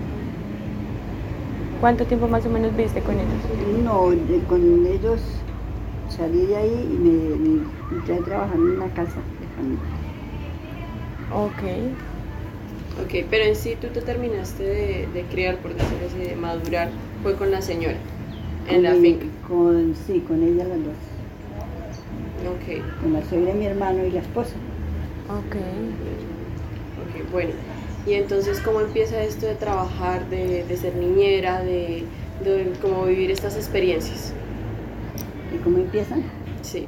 ¿Cuánto 1.81 2.05
tiempo 2.05 2.27
más 2.27 2.45
o 2.45 2.49
menos 2.49 2.75
viste 2.75 3.01
con 3.01 3.15
ellos? 3.15 3.83
No, 3.83 4.09
de- 4.11 4.39
con 4.47 4.85
ellos 4.85 5.21
salí 6.09 6.45
de 6.45 6.55
ahí 6.55 6.89
y 6.93 6.97
me, 6.97 7.35
me 7.35 7.97
entré 7.97 8.15
a 8.15 8.19
trabajar 8.19 8.55
en 8.55 8.61
una 8.77 8.87
casa 8.87 9.15
de 9.39 9.47
familia. 9.57 9.79
Ok. 11.35 12.08
Ok, 13.03 13.25
pero 13.29 13.45
en 13.45 13.55
sí 13.55 13.75
tú 13.79 13.87
te 13.87 14.01
terminaste 14.01 14.63
de, 14.63 15.07
de 15.13 15.23
criar, 15.31 15.57
por 15.57 15.73
decirlo 15.73 16.07
así, 16.07 16.29
de 16.29 16.35
madurar, 16.35 16.89
fue 17.23 17.35
con 17.35 17.51
la 17.51 17.61
señora, 17.61 17.97
en 18.67 18.75
Con 18.75 18.83
la 18.83 18.93
mi- 18.93 19.13
finca. 19.13 19.25
Con, 19.47 19.95
sí, 20.07 20.19
con 20.27 20.43
ella 20.43 20.65
las 20.65 20.77
dos. 20.77 20.95
Ok, 22.45 23.01
Con 23.01 23.13
la 23.13 23.23
suegra 23.25 23.53
de 23.53 23.59
mi 23.59 23.65
hermano 23.65 24.05
y 24.05 24.11
la 24.11 24.19
esposa. 24.21 24.55
Ok. 25.29 25.55
ok, 25.55 27.31
bueno. 27.31 27.51
Y 28.07 28.13
entonces, 28.13 28.59
¿cómo 28.61 28.81
empieza 28.81 29.21
esto 29.23 29.45
de 29.45 29.55
trabajar, 29.55 30.27
de, 30.29 30.63
de 30.63 30.77
ser 30.77 30.95
niñera, 30.95 31.61
de, 31.61 32.03
de 32.43 32.71
cómo 32.81 33.05
vivir 33.05 33.29
estas 33.31 33.55
experiencias? 33.55 34.33
¿Y 35.53 35.57
cómo 35.63 35.77
empiezan? 35.77 36.23
Sí, 36.61 36.87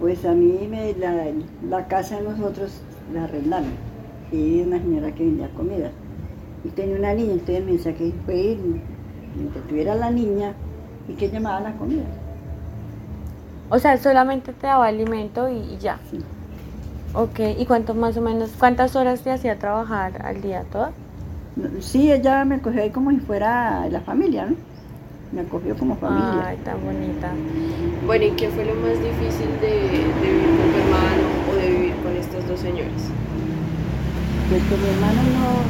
Pues 0.00 0.24
a 0.24 0.32
mí 0.32 0.66
me, 0.70 0.94
la, 0.94 1.24
la 1.68 1.86
casa 1.88 2.16
de 2.16 2.22
nosotros 2.28 2.72
la 3.12 3.24
arrendaron. 3.24 3.91
Y 4.32 4.62
una 4.62 4.78
señora 4.78 5.12
que 5.12 5.24
vendía 5.24 5.48
comida. 5.50 5.90
Y 6.64 6.68
tenía 6.70 6.96
una 6.96 7.14
niña, 7.14 7.32
entonces 7.34 7.64
me 7.64 7.72
decía 7.72 7.94
que 7.94 8.12
fue 8.24 8.36
ir, 8.36 8.58
mientras 9.34 9.66
tuviera 9.66 9.94
la 9.94 10.10
niña 10.10 10.54
y 11.08 11.14
que 11.14 11.28
llamaba 11.30 11.60
la 11.60 11.72
comida. 11.76 12.04
O 13.68 13.78
sea, 13.78 13.96
solamente 13.98 14.52
te 14.52 14.66
daba 14.66 14.86
alimento 14.86 15.48
y, 15.48 15.56
y 15.58 15.78
ya. 15.78 15.98
Sí. 16.10 16.18
Ok. 17.14 17.40
¿Y 17.58 17.66
cuánto 17.66 17.94
más 17.94 18.16
o 18.16 18.20
menos, 18.22 18.50
cuántas 18.58 18.96
horas 18.96 19.22
te 19.22 19.30
hacía 19.30 19.58
trabajar 19.58 20.24
al 20.24 20.40
día? 20.40 20.64
¿Todas? 20.70 20.92
No, 21.56 21.68
Sí, 21.80 22.10
ella 22.10 22.44
me 22.44 22.60
cogió 22.60 22.82
ahí 22.82 22.90
como 22.90 23.10
si 23.10 23.18
fuera 23.18 23.88
la 23.88 24.00
familia, 24.00 24.46
¿no? 24.46 24.56
Me 25.32 25.40
acogió 25.42 25.76
como 25.76 25.96
familia. 25.96 26.46
Ay, 26.46 26.58
tan 26.58 26.82
bonita. 26.84 27.32
Bueno, 28.06 28.24
¿y 28.24 28.30
qué 28.32 28.48
fue 28.50 28.64
lo 28.64 28.74
más 28.74 28.92
difícil 29.00 29.48
de, 29.60 29.68
de 30.20 30.32
vivir 30.32 30.56
con 30.56 30.72
tu 30.72 30.78
hermano 30.78 31.22
o 31.50 31.54
de 31.56 31.70
vivir 31.70 31.94
con 32.02 32.16
estas 32.16 32.46
dos 32.48 32.60
señoras? 32.60 33.10
Pues 34.52 34.64
con 34.64 34.82
mi 34.82 34.88
hermano 34.90 35.22
no 35.22 35.62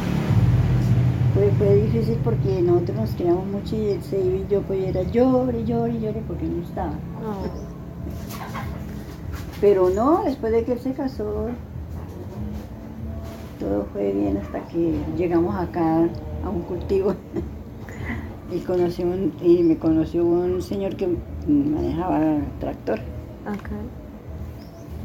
fue, 1.35 1.51
fue 1.53 1.77
difícil 1.83 2.19
porque 2.25 2.61
nosotros 2.63 2.97
nos 2.97 3.11
queríamos 3.11 3.47
mucho 3.47 3.77
y 3.77 3.91
él 3.91 4.03
se 4.03 4.19
iba 4.21 4.37
y 4.39 4.47
yo 4.51 4.61
pues 4.63 4.83
era 4.85 5.03
llore, 5.05 5.65
llore, 5.65 6.01
llore 6.01 6.21
porque 6.27 6.47
no 6.47 6.63
estaba. 6.65 6.91
Oh. 7.25 7.47
Pero 9.61 9.89
no, 9.91 10.25
después 10.25 10.53
de 10.53 10.65
que 10.65 10.73
él 10.73 10.81
se 10.81 10.95
casó, 10.95 11.47
todo 13.61 13.87
fue 13.93 14.11
bien 14.13 14.37
hasta 14.39 14.67
que 14.67 14.97
llegamos 15.17 15.55
acá 15.55 16.09
a 16.45 16.51
un 16.51 16.63
cultivo 16.63 17.15
y, 18.53 18.59
conocí 18.59 19.05
un- 19.05 19.33
y 19.41 19.63
me 19.63 19.79
conoció 19.79 20.25
un 20.25 20.61
señor 20.61 20.97
que 20.97 21.09
manejaba 21.47 22.19
tractor. 22.59 22.99
Ok. 23.47 23.71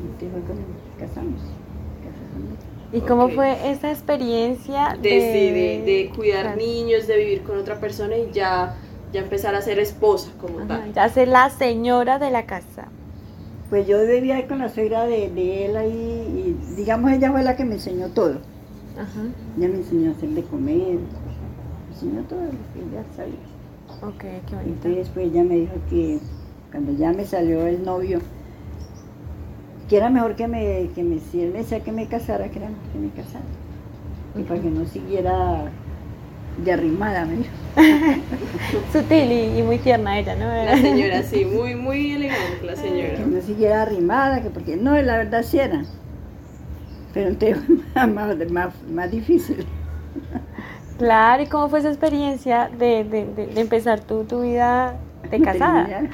Entonces 0.01 0.31
fue 0.31 1.05
casamos. 1.05 1.41
casamos. 2.01 2.76
¿Y 2.93 3.01
cómo 3.01 3.29
fue 3.29 3.69
esa 3.71 3.91
experiencia 3.91 4.97
De, 5.01 5.09
sí, 5.09 5.51
de, 5.51 5.81
de 5.83 6.11
cuidar 6.15 6.43
Claro. 6.43 6.57
niños, 6.57 7.07
de 7.07 7.17
vivir 7.17 7.43
con 7.43 7.57
otra 7.57 7.79
persona 7.79 8.17
y 8.17 8.31
ya, 8.31 8.75
ya 9.11 9.21
empezar 9.21 9.55
a 9.55 9.61
ser 9.61 9.79
esposa 9.79 10.31
como 10.39 10.59
Ajá, 10.59 10.67
tal. 10.67 10.93
ya 10.93 11.09
ser 11.09 11.27
la 11.27 11.49
señora 11.49 12.17
de 12.19 12.31
la 12.31 12.45
casa. 12.45 12.87
Pues 13.69 13.85
yo 13.87 13.99
vivía 14.07 14.47
con 14.47 14.59
la 14.59 14.69
suegra 14.69 15.05
de, 15.05 15.29
de 15.29 15.65
él 15.65 15.75
ahí 15.77 15.91
y 15.91 16.75
digamos 16.75 17.11
ella 17.11 17.31
fue 17.31 17.43
la 17.43 17.55
que 17.55 17.65
me 17.65 17.75
enseñó 17.75 18.07
todo. 18.09 18.39
Ajá. 18.97 19.21
Ella 19.57 19.67
me 19.69 19.75
enseñó 19.77 20.11
a 20.11 20.13
hacer 20.13 20.29
de 20.29 20.43
comer, 20.43 20.77
me 21.87 21.93
enseñó 21.93 22.21
todo 22.23 22.41
lo 22.41 22.51
que 22.51 22.79
ella 22.79 23.03
sabía. 23.15 23.35
Ok, 24.01 24.19
qué 24.47 24.55
bonito. 24.55 24.87
Entonces 24.87 24.97
después 24.97 25.27
ella 25.27 25.43
me 25.43 25.55
dijo 25.55 25.73
que 25.89 26.19
cuando 26.71 26.93
ya 26.93 27.11
me 27.13 27.25
salió 27.25 27.65
el 27.67 27.83
novio, 27.83 28.19
que 29.87 29.97
era 29.97 30.09
mejor 30.09 30.35
que 30.35 30.47
me, 30.47 30.91
que 30.93 31.03
me, 31.03 31.19
si 31.19 31.41
él 31.43 31.51
me 31.51 31.59
decía 31.59 31.83
que 31.83 31.91
me 31.91 32.07
casara, 32.07 32.51
que 32.51 32.59
era 32.59 32.69
mejor 32.69 32.89
que 32.91 32.99
me 32.99 33.11
casara. 33.11 33.45
Y 34.33 34.43
para 34.43 34.61
que 34.61 34.71
no 34.71 34.85
siguiera 34.85 35.75
de 36.55 36.71
arrimada, 36.73 37.25
me. 37.25 37.51
Sutil 38.91 39.31
y, 39.31 39.59
y 39.59 39.63
muy 39.63 39.79
tierna 39.79 40.19
ella, 40.19 40.35
¿no? 40.35 40.45
La 40.63 40.77
señora, 40.77 41.23
sí, 41.23 41.45
muy, 41.45 41.75
muy 41.75 42.11
elegante 42.13 42.63
la 42.63 42.75
Que 42.75 42.77
señora. 42.77 43.25
no 43.25 43.41
siguiera 43.41 43.83
arrimada, 43.83 44.41
que 44.41 44.49
porque 44.49 44.77
no, 44.77 44.99
la 45.01 45.17
verdad 45.17 45.43
sí 45.43 45.59
era. 45.59 45.87
Pero 47.11 47.29
entonces 47.29 47.57
más, 47.95 48.07
más, 48.13 48.37
más, 48.51 48.83
más 48.83 49.11
difícil. 49.11 49.67
Claro, 50.97 51.43
¿y 51.43 51.47
cómo 51.47 51.69
fue 51.69 51.79
esa 51.79 51.89
experiencia 51.89 52.69
de, 52.69 53.03
de, 53.03 53.25
de, 53.33 53.47
de 53.53 53.61
empezar 53.61 54.01
tu, 54.01 54.25
tu 54.25 54.41
vida 54.41 55.05
de 55.29 55.39
casada? 55.41 56.07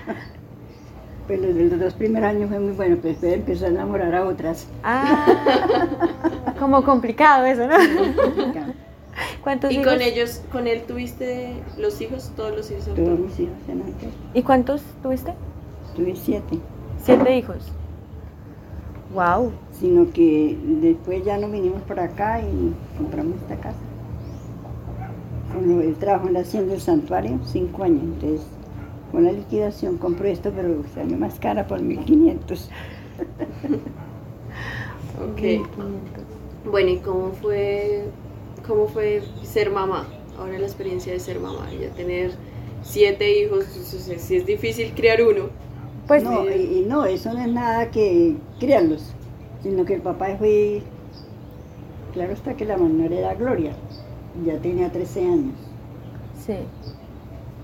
Pues 1.27 1.39
los, 1.41 1.55
los 1.55 1.79
dos 1.79 1.93
primeros 1.93 2.29
años 2.29 2.49
fue 2.49 2.59
muy 2.59 2.73
bueno, 2.73 2.97
pero 3.01 3.09
después 3.13 3.33
empezó 3.33 3.65
a 3.65 3.69
enamorar 3.69 4.13
a 4.13 4.25
otras. 4.25 4.67
Ah, 4.83 5.25
como 6.59 6.83
complicado 6.83 7.45
eso, 7.45 7.65
¿no? 7.67 7.75
¿Cuántos 9.41 9.71
Y 9.71 9.75
hijos? 9.75 9.93
con 9.93 10.01
ellos, 10.01 10.41
con 10.51 10.67
él 10.67 10.83
tuviste 10.87 11.53
los 11.77 12.01
hijos, 12.01 12.31
todos 12.35 12.55
los 12.55 12.69
hijos. 12.71 12.85
Todos 12.85 13.19
mis 13.19 13.39
hijos 13.39 13.55
en 13.67 13.81
aquel. 13.81 14.09
¿Y 14.33 14.41
cuántos 14.41 14.81
tuviste? 15.01 15.33
Tuve 15.95 16.15
siete. 16.15 16.59
Siete 17.01 17.37
hijos. 17.37 17.71
Wow. 19.13 19.51
Sino 19.79 20.11
que 20.11 20.57
después 20.81 21.23
ya 21.23 21.37
nos 21.37 21.51
vinimos 21.51 21.81
para 21.83 22.05
acá 22.05 22.41
y 22.41 22.73
compramos 22.97 23.35
esta 23.41 23.55
casa. 23.57 23.77
Como 25.53 25.81
él 25.81 25.95
trabajó 25.99 26.27
en 26.27 26.33
la 26.33 26.39
hacienda 26.39 26.71
del 26.71 26.81
santuario, 26.81 27.39
cinco 27.45 27.83
años. 27.83 28.01
Entonces, 28.03 28.41
con 29.13 29.25
la 29.25 29.31
liquidación 29.31 29.99
compró 29.99 30.27
esto, 30.27 30.51
pero 30.53 30.83
salió 30.93 31.17
más 31.17 31.39
cara 31.39 31.67
por 31.67 31.81
1500. 31.81 32.69
Ok. 35.15 35.41
Bueno, 36.63 36.89
¿y 36.91 36.99
cómo 37.01 37.33
fue, 37.33 38.13
cómo 38.65 38.87
fue 38.87 39.21
ser 39.43 39.69
mamá? 39.71 40.07
Ahora 40.37 40.57
la 40.59 40.65
experiencia 40.65 41.13
de 41.13 41.19
ser 41.19 41.39
mamá, 41.39 41.71
ya 41.73 41.93
tener 41.93 42.39
siete 42.81 43.39
hijos, 43.39 43.65
si 43.65 44.35
es 44.35 44.45
difícil 44.45 44.93
criar 44.95 45.21
uno. 45.23 45.51
Pues 46.07 46.23
no, 46.23 46.49
y, 46.49 46.79
y 46.79 46.85
no, 46.85 47.05
eso 47.05 47.33
no 47.33 47.41
es 47.41 47.49
nada 47.49 47.91
que 47.91 48.41
criarlos, 48.59 49.17
sino 49.59 49.85
que 49.85 49.95
el 49.95 50.01
papá 50.01 50.35
fue, 50.37 50.91
claro 52.13 52.31
está 52.33 52.55
que 52.55 52.63
la 52.65 52.77
menor 52.77 53.11
era 53.11 53.33
Gloria, 53.35 53.75
ya 54.33 54.61
tenía 54.61 54.91
13 54.91 55.25
años. 55.27 55.75
sí. 56.33 56.53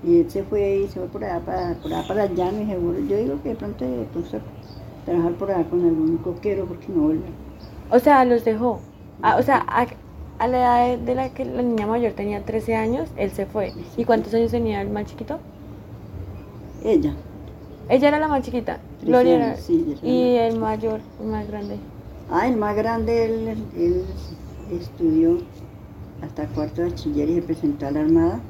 Y 0.04 0.22
él 0.22 0.30
se 0.32 0.44
fue 0.44 0.78
y 0.80 0.88
se 0.88 1.00
fue 1.00 1.10
por 1.10 1.24
allá 1.24 1.40
para, 1.46 1.76
por 1.82 1.94
allá 1.94 2.08
para 2.08 2.26
llano 2.28 2.62
y 2.62 2.66
seguro, 2.68 3.00
yo 3.00 3.18
digo 3.18 3.42
que 3.42 3.50
de 3.50 3.56
pronto 3.56 3.86
a 3.86 5.06
trabajar 5.06 5.34
por 5.38 5.52
allá 5.52 5.70
con 5.70 5.84
algún 5.86 6.18
coquero 6.20 6.66
porque 6.68 6.88
no 6.90 7.04
volvió. 7.04 7.34
O 7.90 8.00
sea, 8.00 8.26
los 8.26 8.44
dejó. 8.46 8.82
Ah, 9.22 9.38
o 9.38 9.44
sea, 9.44 9.66
a, 9.68 9.88
a 10.40 10.48
la 10.48 10.58
edad 10.94 11.00
de 11.00 11.16
la 11.16 11.34
que 11.34 11.46
la 11.46 11.62
niña 11.62 11.88
mayor 11.88 12.14
tenía 12.14 12.46
13 12.46 12.76
años, 12.76 13.12
él 13.16 13.32
se 13.32 13.46
fue. 13.46 13.78
¿Y 13.96 14.06
cuántos 14.06 14.34
años 14.34 14.52
tenía 14.52 14.82
el 14.82 14.90
más 14.90 15.06
chiquito? 15.06 15.42
Ella, 16.84 17.14
Ella 17.90 18.08
era 18.08 18.20
la 18.20 18.30
más 18.30 18.42
chiquita. 18.44 18.86
13 19.00 19.06
Gloria 19.06 19.36
era. 19.36 19.58
sí, 19.58 19.98
Y 20.02 20.36
el 20.36 20.56
mayor, 20.56 21.02
el 21.20 21.28
más 21.28 21.48
grande. 21.48 21.86
ah, 22.28 22.48
el 22.48 22.58
más 22.58 22.76
grande, 22.76 23.26
él, 23.26 23.48
él 23.76 24.06
estudió 24.70 25.40
hasta 26.22 26.48
cuarto 26.50 26.82
de 26.82 26.90
bachiller 26.90 27.30
y 27.30 27.36
se 27.36 27.42
presentó 27.44 27.88
a 27.88 27.92
la 27.92 28.02
Armada 28.02 28.42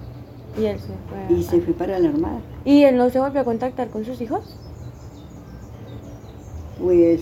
Y 0.59 0.65
él 0.65 0.79
se 0.79 0.87
fue. 0.87 1.37
y 1.37 1.43
se 1.43 1.61
fue 1.61 1.73
para 1.73 1.99
la 1.99 2.09
Armada. 2.09 2.39
¿Y 2.65 2.83
él 2.83 2.97
no 2.97 3.09
se 3.09 3.19
volvió 3.19 3.41
a 3.41 3.43
contactar 3.43 3.89
con 3.89 4.03
sus 4.05 4.19
hijos? 4.21 4.57
Pues, 6.81 7.21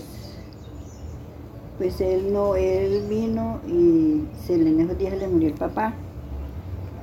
pues 1.78 2.00
él 2.00 2.32
no, 2.32 2.54
él 2.56 3.04
vino 3.08 3.60
y 3.66 4.24
se 4.46 4.56
le 4.56 4.70
en 4.70 4.80
esos 4.80 4.98
días 4.98 5.16
le 5.18 5.28
murió 5.28 5.48
el 5.48 5.54
papá. 5.54 5.94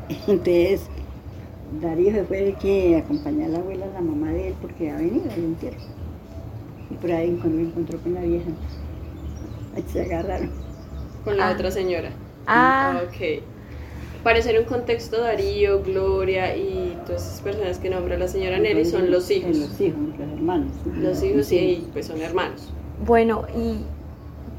Entonces, 0.28 0.82
Darío 1.82 2.12
se 2.12 2.24
fue 2.26 2.50
el 2.50 2.56
que 2.56 2.98
acompañó 2.98 3.46
a 3.46 3.50
la 3.50 3.58
abuela, 3.60 3.86
a 3.86 3.90
la 3.90 4.02
mamá 4.02 4.32
de 4.32 4.50
él, 4.50 4.56
porque 4.62 4.92
ha 4.92 4.98
venido 4.98 5.26
al 5.32 5.40
entierro. 5.44 5.78
Y 6.90 6.94
por 6.96 7.12
ahí 7.12 7.36
cuando 7.42 7.58
me 7.58 7.64
encontró 7.64 8.00
con 8.00 8.14
la 8.14 8.22
vieja, 8.22 8.50
ahí 9.76 9.84
se 9.92 10.02
agarraron. 10.04 10.52
Con 11.24 11.38
la 11.38 11.50
Ah. 11.50 11.54
otra 11.54 11.72
señora. 11.72 12.12
Ah, 12.48 13.02
Ok. 13.04 13.42
Para 14.26 14.40
hacer 14.40 14.60
un 14.60 14.66
contexto, 14.66 15.22
Darío, 15.22 15.84
Gloria 15.84 16.58
y 16.58 16.98
todas 17.06 17.26
esas 17.28 17.42
personas 17.42 17.78
que 17.78 17.90
nombra 17.92 18.18
la 18.18 18.28
señora 18.28 18.58
Nelly 18.60 18.84
son 18.84 19.12
los 19.12 19.30
Eh, 19.30 19.36
hijos. 19.36 19.56
Los 19.58 19.80
hijos, 19.80 20.00
los 20.20 20.30
hermanos. 20.34 20.72
Los 20.98 21.24
hijos 21.24 21.52
y 21.52 21.88
pues 21.94 22.08
son 22.08 22.20
hermanos. 22.22 22.74
bueno, 23.06 23.44
y 23.56 23.86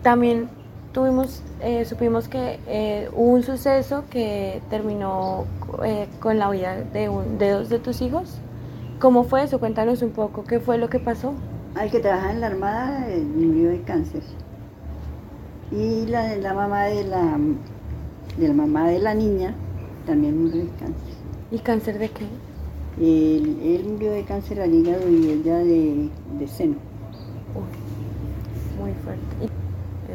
también 0.02 0.48
tuvimos, 0.92 1.42
eh, 1.60 1.84
supimos 1.84 2.28
que 2.28 2.60
eh, 2.68 3.08
hubo 3.12 3.32
un 3.32 3.42
suceso 3.42 4.04
que 4.08 4.62
terminó 4.70 5.46
eh, 5.84 6.06
con 6.20 6.38
la 6.38 6.48
vida 6.50 6.76
de, 6.92 7.08
un- 7.08 7.36
de 7.38 7.50
dos 7.50 7.68
de 7.68 7.80
tus 7.80 8.00
hijos. 8.02 8.38
¿Cómo 9.00 9.24
fue 9.24 9.42
eso? 9.42 9.58
Cuéntanos 9.58 10.00
un 10.02 10.10
poco, 10.10 10.44
¿qué 10.44 10.60
fue 10.60 10.78
lo 10.78 10.88
que 10.88 11.00
pasó? 11.00 11.34
Al 11.74 11.90
que 11.90 11.98
trabajaba 12.00 12.32
en 12.32 12.40
la 12.40 12.46
Armada 12.46 13.10
eh, 13.10 13.18
murió 13.20 13.70
de 13.70 13.82
cáncer. 13.82 14.22
Y 15.72 16.06
la, 16.06 16.36
la 16.36 16.54
mamá 16.54 16.84
de 16.84 17.04
la, 17.04 17.36
de 18.38 18.48
la 18.48 18.54
mamá 18.54 18.88
de 18.90 18.98
la 18.98 19.14
niña 19.14 19.54
también 20.06 20.40
murió 20.42 20.62
de 20.62 20.70
cáncer. 20.78 21.14
¿Y 21.50 21.58
cáncer 21.58 21.98
de 21.98 22.08
qué? 22.08 22.24
Él, 23.00 23.58
él 23.62 23.84
murió 23.92 24.10
de 24.12 24.24
cáncer 24.24 24.60
al 24.60 24.72
hígado 24.74 25.08
y 25.08 25.30
ella 25.30 25.58
de, 25.58 26.08
de 26.38 26.48
seno. 26.48 26.76
Uy, 27.54 28.82
muy 28.82 28.92
fuerte. 29.04 29.22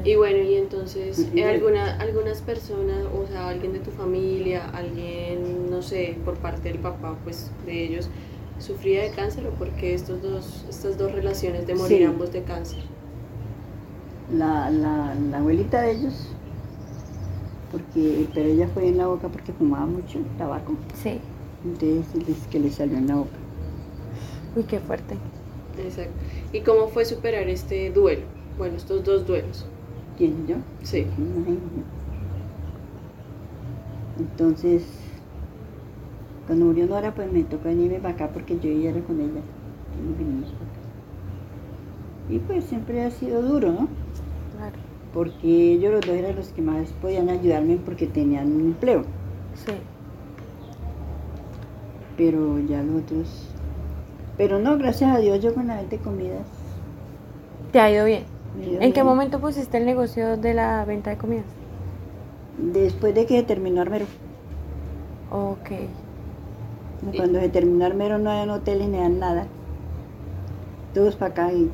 Y- 0.04 0.16
bueno, 0.16 0.38
y 0.40 0.56
entonces. 0.56 1.28
¿eh, 1.36 1.46
alguna, 1.46 1.96
algunas 1.98 2.42
personas, 2.42 3.06
o 3.14 3.28
sea, 3.28 3.50
alguien 3.50 3.74
de 3.74 3.80
tu 3.80 3.92
familia, 3.92 4.68
alguien, 4.74 5.70
no 5.70 5.82
sé, 5.84 6.18
por 6.26 6.36
parte 6.38 6.70
del 6.70 6.80
papá, 6.80 7.16
pues 7.24 7.52
de 7.68 7.86
ellos, 7.86 8.10
sufría 8.58 9.04
de 9.04 9.12
cáncer 9.12 9.46
o 9.48 9.52
porque 9.52 9.94
estos 9.94 10.22
dos, 10.24 10.66
estas 10.70 10.98
dos 10.98 11.12
relaciones 11.12 11.68
de 11.68 11.76
morir 11.76 11.98
Sí. 12.00 12.04
ambos 12.04 12.32
de 12.34 12.42
cáncer? 12.44 12.80
La, 14.36 14.70
la, 14.72 15.14
la 15.30 15.38
abuelita 15.38 15.82
de 15.82 15.92
ellos, 15.92 16.30
porque, 17.72 18.28
pero 18.34 18.50
ella 18.50 18.68
fue 18.68 18.88
en 18.88 18.98
la 18.98 19.08
boca 19.08 19.30
porque 19.30 19.54
fumaba 19.54 19.86
mucho 19.86 20.20
tabaco. 20.38 20.76
Sí. 21.02 21.20
Entonces 21.64 22.28
es 22.28 22.48
que 22.48 22.60
le 22.60 22.70
salió 22.70 22.98
en 22.98 23.08
la 23.08 23.16
boca. 23.16 23.38
Uy, 24.56 24.64
qué 24.64 24.80
fuerte. 24.80 25.16
Exacto. 25.78 26.12
¿Y 26.52 26.62
cómo 26.62 26.88
fue 26.88 27.06
superar 27.06 27.48
este 27.48 27.92
duelo? 27.92 28.24
Bueno, 28.58 28.76
estos 28.76 29.04
dos 29.04 29.26
duelos. 29.26 29.66
¿Quién 30.18 30.46
yo? 30.48 30.58
Sí. 30.84 31.06
Entonces, 34.20 34.84
cuando 36.46 36.66
murió 36.66 36.86
Nora, 36.86 37.16
pues 37.16 37.32
me 37.32 37.44
tocó 37.44 37.66
venirme 37.66 38.00
para 38.00 38.14
acá 38.14 38.30
porque 38.34 38.60
yo 38.60 38.70
ya 38.72 38.90
era 38.90 39.02
con 39.02 39.20
ella. 39.22 39.42
Y. 42.30 42.36
Y 42.36 42.40
pues 42.40 42.66
siempre 42.66 43.04
ha 43.04 43.12
sido 43.12 43.42
duro, 43.42 43.72
¿no? 43.72 43.88
Porque 45.14 45.74
ellos 45.74 45.92
los 45.92 46.02
dos 46.02 46.16
eran 46.16 46.36
los 46.36 46.48
que 46.50 46.62
más 46.62 46.90
podían 47.02 47.30
ayudarme 47.30 47.78
porque 47.84 48.08
tenían 48.08 48.52
un 48.54 48.62
empleo. 48.62 49.02
Sí. 49.66 49.74
Pero 52.18 52.60
ya 52.60 52.82
los 52.84 53.04
otros... 53.04 53.48
Pero 54.38 54.60
no, 54.60 54.78
gracias 54.78 55.14
a 55.16 55.20
Dios, 55.20 55.42
yo 55.42 55.54
con 55.54 55.68
la 55.68 55.76
venta 55.78 55.98
de 55.98 56.02
comidas. 56.02 56.42
¿Te 57.72 57.80
ha 57.80 57.92
ido 57.92 58.06
bien? 58.06 58.24
ido 58.66 58.82
¿En 58.82 58.94
qué 58.94 59.04
momento 59.04 59.40
pusiste 59.40 59.78
el 59.78 59.86
negocio 59.86 60.38
de 60.38 60.54
la 60.54 60.84
venta 60.86 61.10
de 61.10 61.18
comidas? 61.18 61.46
Después 62.58 63.14
de 63.16 63.26
que 63.26 63.38
se 63.40 63.44
terminó 63.44 63.82
Armero. 63.82 64.06
Ok. 65.32 65.72
Y- 67.12 67.18
Cuando 67.18 67.40
se 67.40 67.50
terminó 67.50 67.86
Armero 67.86 68.18
no 68.18 68.30
había 68.30 68.52
hoteles 68.54 68.88
ni 68.88 68.98
nada. 68.98 69.46
Todos 70.94 71.16
para 71.16 71.32
acá. 71.32 71.54
y- 71.54 71.70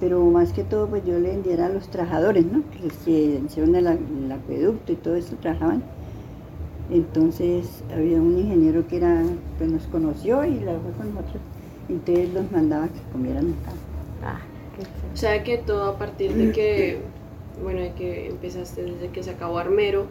pero 0.00 0.24
más 0.30 0.52
que 0.52 0.64
todo, 0.64 0.88
pues 0.90 1.04
yo 1.04 1.18
le 1.20 1.30
vendiera 1.30 1.66
a 1.66 1.70
los 1.70 1.90
trabajadores, 1.90 2.46
¿no? 2.46 2.64
Los 2.82 2.98
que 2.98 3.42
hicieron 3.44 3.76
el, 3.76 3.86
el 3.86 4.32
acueducto 4.32 4.92
y 4.92 4.96
todo 4.96 5.16
eso 5.16 5.36
trabajaban. 5.38 5.84
Entonces 6.88 7.84
había 7.90 8.20
un 8.22 8.38
ingeniero 8.38 8.86
que 8.88 8.96
era, 8.98 9.38
pues 9.58 9.70
nos 9.70 9.86
conoció 9.88 10.44
y 10.44 10.60
la 10.60 10.80
fue 10.80 10.94
con 10.94 11.14
nosotros. 11.14 11.44
Entonces 11.88 12.32
los 12.34 12.50
mandaba 12.50 12.92
que 12.92 13.02
comieran 13.12 13.52
acá. 13.52 13.78
Ah, 14.22 14.48
qué 14.72 14.82
O 15.12 15.16
sea 15.16 15.42
que 15.44 15.58
todo 15.58 15.84
a 15.90 15.98
partir 15.98 16.36
de 16.36 16.52
que, 16.52 17.12
bueno, 17.56 17.80
de 17.80 17.94
que 17.94 18.28
empezaste, 18.28 18.84
desde 18.84 19.12
que 19.12 19.22
se 19.22 19.30
acabó 19.30 19.58
Armero, 19.58 20.10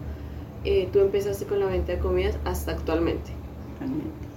eh, 0.64 0.90
tú 0.92 1.00
empezaste 1.00 1.48
con 1.48 1.60
la 1.60 1.68
venta 1.68 1.94
de 1.94 2.00
comidas 2.00 2.40
hasta 2.46 2.72
actualmente. 2.74 3.40
realmente. 3.80 4.30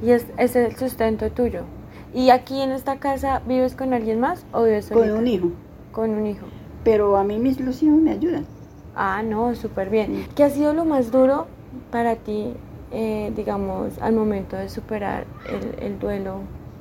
Y 0.00 0.10
es, 0.10 0.32
ese 0.38 0.62
es 0.62 0.70
el 0.70 0.76
sustento 0.76 1.30
tuyo. 1.32 1.68
¿Y 2.14 2.30
aquí 2.30 2.60
en 2.60 2.70
esta 2.72 2.98
casa 2.98 3.42
vives 3.46 3.74
con 3.74 3.92
alguien 3.92 4.20
más 4.20 4.44
o 4.52 4.64
vives 4.64 4.88
Con 4.88 4.98
solita? 5.00 5.18
un 5.18 5.26
hijo. 5.26 5.50
Con 5.92 6.10
un 6.10 6.26
hijo. 6.26 6.46
Pero 6.84 7.16
a 7.16 7.24
mí 7.24 7.38
mis 7.38 7.60
los 7.60 7.82
hijos 7.82 7.98
me 8.00 8.12
ayudan. 8.12 8.46
Ah, 8.94 9.22
no, 9.22 9.54
súper 9.54 9.90
bien. 9.90 10.26
¿Qué 10.34 10.44
ha 10.44 10.50
sido 10.50 10.72
lo 10.72 10.84
más 10.84 11.10
duro 11.12 11.46
para 11.90 12.16
ti 12.16 12.54
eh, 12.90 13.30
digamos, 13.36 13.98
al 14.00 14.14
momento 14.14 14.56
de 14.56 14.70
superar 14.70 15.26
el, 15.46 15.84
el 15.84 15.98
duelo, 15.98 16.40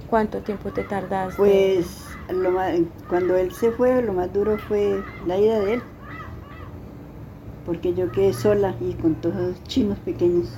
cuánto 0.09 0.39
tiempo 0.39 0.71
te 0.71 0.83
tardaste? 0.83 1.35
Pues 1.35 2.05
lo 2.29 2.51
más- 2.51 2.77
cuando 3.09 3.35
él 3.35 3.51
se 3.51 3.71
fue, 3.71 4.01
lo 4.01 4.13
más 4.13 4.31
duro 4.31 4.57
fue 4.57 5.03
la 5.25 5.37
ida 5.37 5.59
de 5.59 5.73
él. 5.75 5.81
Porque 7.65 7.93
yo 7.93 8.09
quedé 8.11 8.31
sola 8.31 8.73
y 8.79 8.93
con 8.93 9.15
todos 9.15 9.35
los 9.35 9.63
chinos 9.65 9.97
pequeños. 9.99 10.57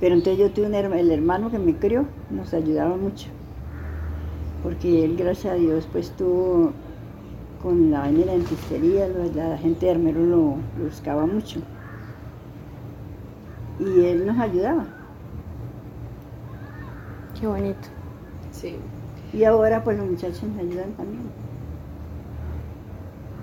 Pero 0.00 0.14
entonces 0.14 0.38
yo 0.38 0.52
tuve 0.52 0.66
un 0.68 0.74
herma- 0.74 0.98
el 0.98 1.10
hermano 1.10 1.50
que 1.50 1.58
me 1.58 1.76
crió, 1.78 2.06
nos 2.30 2.54
ayudaba 2.54 2.96
mucho. 2.96 3.28
Porque 4.62 5.04
él, 5.04 5.16
gracias 5.16 5.54
a 5.54 5.56
Dios, 5.56 5.88
pues 5.90 6.10
tuvo 6.16 6.72
con 7.58 7.90
la 7.90 8.00
vaina 8.00 8.20
de 8.20 8.26
la 8.26 8.32
dentistería, 8.34 9.08
la 9.08 9.58
gente 9.58 9.86
de 9.86 9.92
Armero 9.92 10.20
lo, 10.26 10.64
lo 10.78 10.84
buscaba 10.84 11.26
mucho. 11.26 11.60
Y 13.78 14.04
él 14.04 14.26
nos 14.26 14.38
ayudaba. 14.38 14.86
Qué 17.34 17.46
bonito. 17.46 17.88
Sí. 18.50 18.90
Y 19.32 19.44
ahora 19.44 19.84
pues 19.84 19.98
los 19.98 20.06
muchachos 20.08 20.44
me 20.44 20.62
ayudan 20.62 20.94
también. 20.94 21.34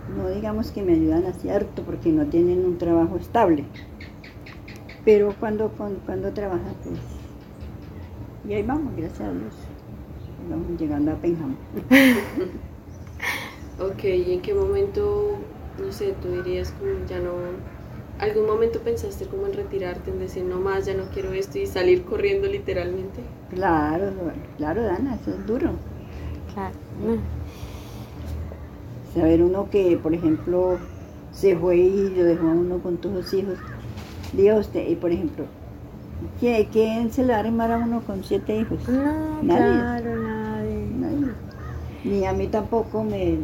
No 0.06 0.30
digamos 0.30 0.72
que 0.72 0.84
me 0.84 0.94
ayudan 0.94 1.26
así 1.26 1.50
harto 1.50 1.84
porque 1.84 2.12
no 2.12 2.28
tienen 2.28 2.66
un 2.66 2.78
trabajo 2.78 3.18
estable. 3.18 3.66
Pero 5.06 5.34
cuando, 5.40 5.70
cuando, 5.70 6.00
cuando 6.06 6.32
trabajan 6.32 6.76
pues... 6.84 7.00
Y 8.48 8.54
ahí 8.54 8.64
vamos, 8.64 8.96
gracias 8.96 9.22
a 9.22 9.32
Dios. 9.32 9.54
Vamos 10.50 10.80
llegando 10.80 11.12
a 11.12 11.16
Penjam. 11.16 11.56
Ok, 13.80 14.04
¿y 14.04 14.34
en 14.34 14.42
qué 14.42 14.54
momento, 14.54 15.32
no 15.84 15.92
sé, 15.92 16.14
tú 16.22 16.30
dirías 16.30 16.72
como 16.72 17.06
ya 17.08 17.20
no... 17.20 17.32
¿Algún 18.20 18.46
momento 18.46 18.80
pensaste 18.80 19.26
como 19.26 19.48
en 19.48 19.54
retirarte, 19.54 20.12
en 20.12 20.20
decir 20.20 20.44
no 20.44 20.60
más, 20.60 20.86
ya 20.86 20.94
no 20.94 21.06
quiero 21.12 21.34
esto 21.34 21.58
y 21.58 21.66
salir 21.66 22.04
corriendo 22.04 22.48
literalmente? 22.48 23.22
Claro, 23.50 24.12
claro, 24.58 24.84
Dana, 24.84 25.16
eso 25.16 25.32
es 25.32 25.46
duro. 25.48 25.72
Claro. 26.54 26.76
Saber 29.16 29.42
uno 29.42 29.68
que, 29.72 29.98
por 30.02 30.14
ejemplo, 30.14 30.78
se 31.32 31.58
fue 31.58 31.78
y 31.78 32.10
lo 32.12 32.24
dejó 32.26 32.48
a 32.48 32.52
uno 32.52 32.78
con 32.78 32.98
todos 32.98 33.16
los 33.16 33.34
hijos. 33.34 33.58
Diga 34.34 34.56
usted, 34.56 34.88
y 34.88 34.96
por 34.96 35.12
ejemplo, 35.12 35.46
¿quién, 36.40 36.66
quién 36.72 37.12
se 37.12 37.22
le 37.24 37.30
va 37.34 37.38
a 37.38 37.40
arrimar 37.42 37.72
a 37.72 37.78
uno 37.78 38.02
con 38.02 38.24
siete 38.24 38.56
hijos? 38.58 38.80
No, 38.88 39.42
Nadie. 39.44 39.80
claro, 39.80 40.16
nadie. 40.16 40.88
Nadie. 41.00 41.34
Ni 42.04 42.26
a 42.26 42.34
mí 42.34 42.48
tampoco 42.48 43.04
me... 43.04 43.38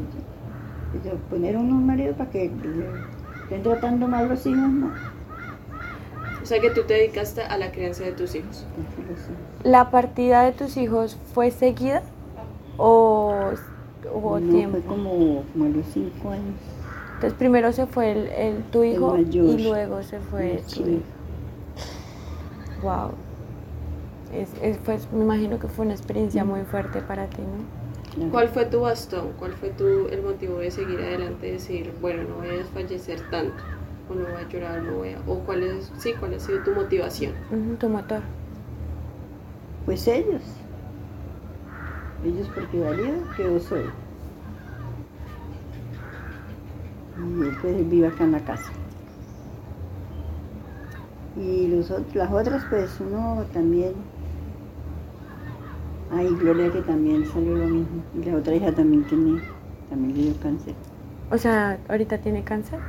yo 1.05 1.15
poner 1.29 1.55
uno 1.57 1.75
un 1.75 1.85
marido 1.85 2.13
para 2.15 2.29
que 2.31 2.51
estén 3.43 3.63
tratando 3.63 4.07
mal 4.07 4.27
los 4.29 4.45
hijos, 4.45 4.69
no. 4.69 4.91
O 6.41 6.45
sea 6.45 6.59
que 6.59 6.71
tú 6.71 6.83
te 6.83 6.95
dedicaste 6.95 7.43
a 7.43 7.57
la 7.57 7.71
crianza 7.71 8.03
de 8.05 8.13
tus 8.13 8.33
hijos. 8.33 8.65
¿La 9.63 9.91
partida 9.91 10.43
de 10.43 10.51
tus 10.53 10.77
hijos 10.77 11.17
fue 11.33 11.51
seguida 11.51 12.01
o 12.77 13.51
hubo 14.11 14.39
no, 14.39 14.51
tiempo? 14.51 14.77
fue 14.77 14.85
como, 14.87 15.43
como 15.53 15.65
a 15.65 15.69
los 15.69 15.85
cinco 15.93 16.31
años. 16.31 16.55
Entonces 17.19 17.37
primero 17.37 17.73
se 17.73 17.85
fue 17.85 18.13
el, 18.13 18.27
el- 18.29 18.63
tu 18.71 18.81
El 18.81 18.93
hijo 18.93 19.11
mayor. 19.13 19.45
y 19.59 19.63
luego 19.67 20.01
se 20.03 20.19
fue 20.21 20.53
El 20.55 20.61
tu 20.61 20.67
chico. 20.69 20.89
hijo. 20.89 21.01
Wow. 22.81 23.11
Es, 24.33 24.49
es- 24.61 24.77
pues, 24.77 25.11
me 25.11 25.23
imagino 25.25 25.59
que 25.59 25.67
fue 25.67 25.83
una 25.83 25.95
experiencia 25.95 26.45
muy 26.45 26.61
fuerte 26.61 27.01
para 27.01 27.27
ti, 27.27 27.41
¿no? 27.41 28.29
¿Cuál 28.31 28.47
fue 28.47 28.65
tu 28.67 28.79
bastón? 28.79 29.33
¿Cuál 29.37 29.51
fue 29.51 29.69
tu, 29.71 30.07
el 30.07 30.21
motivo 30.23 30.59
de 30.59 30.71
seguir 30.71 30.99
adelante 31.01 31.49
y 31.49 31.51
decir, 31.51 31.93
bueno, 32.01 32.23
no 32.23 32.35
voy 32.35 32.47
a 32.47 32.53
desfallecer 32.53 33.19
tanto? 33.29 33.61
O 34.09 34.13
no 34.15 34.23
voy 34.23 34.41
a 34.41 34.47
llorar, 34.47 34.81
no 34.81 34.93
voy 34.93 35.09
a... 35.09 35.19
O 35.27 35.39
cuál 35.39 35.63
es, 35.63 35.91
sí, 35.97 36.13
cuál 36.19 36.33
ha 36.35 36.39
sido 36.39 36.63
tu 36.63 36.71
motivación? 36.71 37.33
Tu 37.79 37.89
motor. 37.89 38.21
Pues 39.85 40.07
ellos. 40.07 40.41
Ellos 42.23 42.49
porque 42.55 42.79
valía 42.79 43.13
que 43.35 43.43
yo 43.43 43.59
soy. 43.59 43.83
Y 47.19 47.41
él 47.43 47.57
pues 47.61 47.75
él 47.75 47.85
vive 47.85 48.07
acá 48.07 48.23
en 48.23 48.31
la 48.31 48.39
casa. 48.39 48.71
Y 51.35 51.67
los, 51.67 51.91
las 52.13 52.31
otras 52.31 52.63
pues 52.69 52.99
uno 52.99 53.45
también. 53.53 53.93
Ay, 56.11 56.27
Gloria 56.39 56.71
que 56.71 56.81
también 56.81 57.25
salió 57.25 57.55
lo 57.55 57.67
mismo. 57.67 58.03
Y 58.19 58.25
la 58.25 58.37
otra 58.37 58.55
hija 58.55 58.71
también 58.71 59.03
tiene, 59.05 59.41
también 59.89 60.17
le 60.17 60.23
dio 60.23 60.41
cáncer. 60.41 60.73
O 61.31 61.37
sea, 61.37 61.77
ahorita 61.87 62.17
tiene 62.17 62.43
cáncer. 62.43 62.79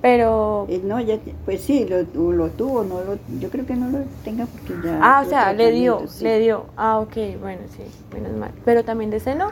Pero... 0.00 0.66
Eh, 0.68 0.80
no, 0.84 1.00
ya, 1.00 1.18
pues 1.44 1.62
sí, 1.62 1.86
lo, 1.86 2.04
tuvo, 2.06 2.84
no 2.84 3.02
lo, 3.02 3.18
yo 3.40 3.50
creo 3.50 3.66
que 3.66 3.74
no 3.74 3.88
lo 3.88 4.04
tenga 4.24 4.46
porque 4.46 4.74
ya. 4.86 5.00
Ah, 5.02 5.22
o 5.24 5.28
sea, 5.28 5.52
le 5.52 5.72
dio, 5.72 6.06
sí, 6.06 6.24
le 6.24 6.38
dio. 6.38 6.66
Ah, 6.76 6.98
ok, 7.00 7.16
bueno, 7.40 7.62
sí, 7.70 7.82
menos 8.14 8.36
mal. 8.36 8.52
Pero 8.64 8.84
también 8.84 9.10
de 9.10 9.20
seno. 9.20 9.50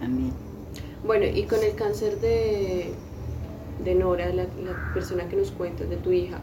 También. 0.00 0.32
Bueno, 1.04 1.26
y 1.26 1.44
con 1.44 1.62
el 1.62 1.74
cáncer 1.74 2.20
de, 2.20 2.92
de 3.84 3.94
Nora, 3.94 4.26
la, 4.28 4.44
la 4.44 4.92
persona 4.94 5.28
que 5.28 5.36
nos 5.36 5.50
cuentas, 5.50 5.88
de 5.88 5.96
tu 5.96 6.12
hija, 6.12 6.40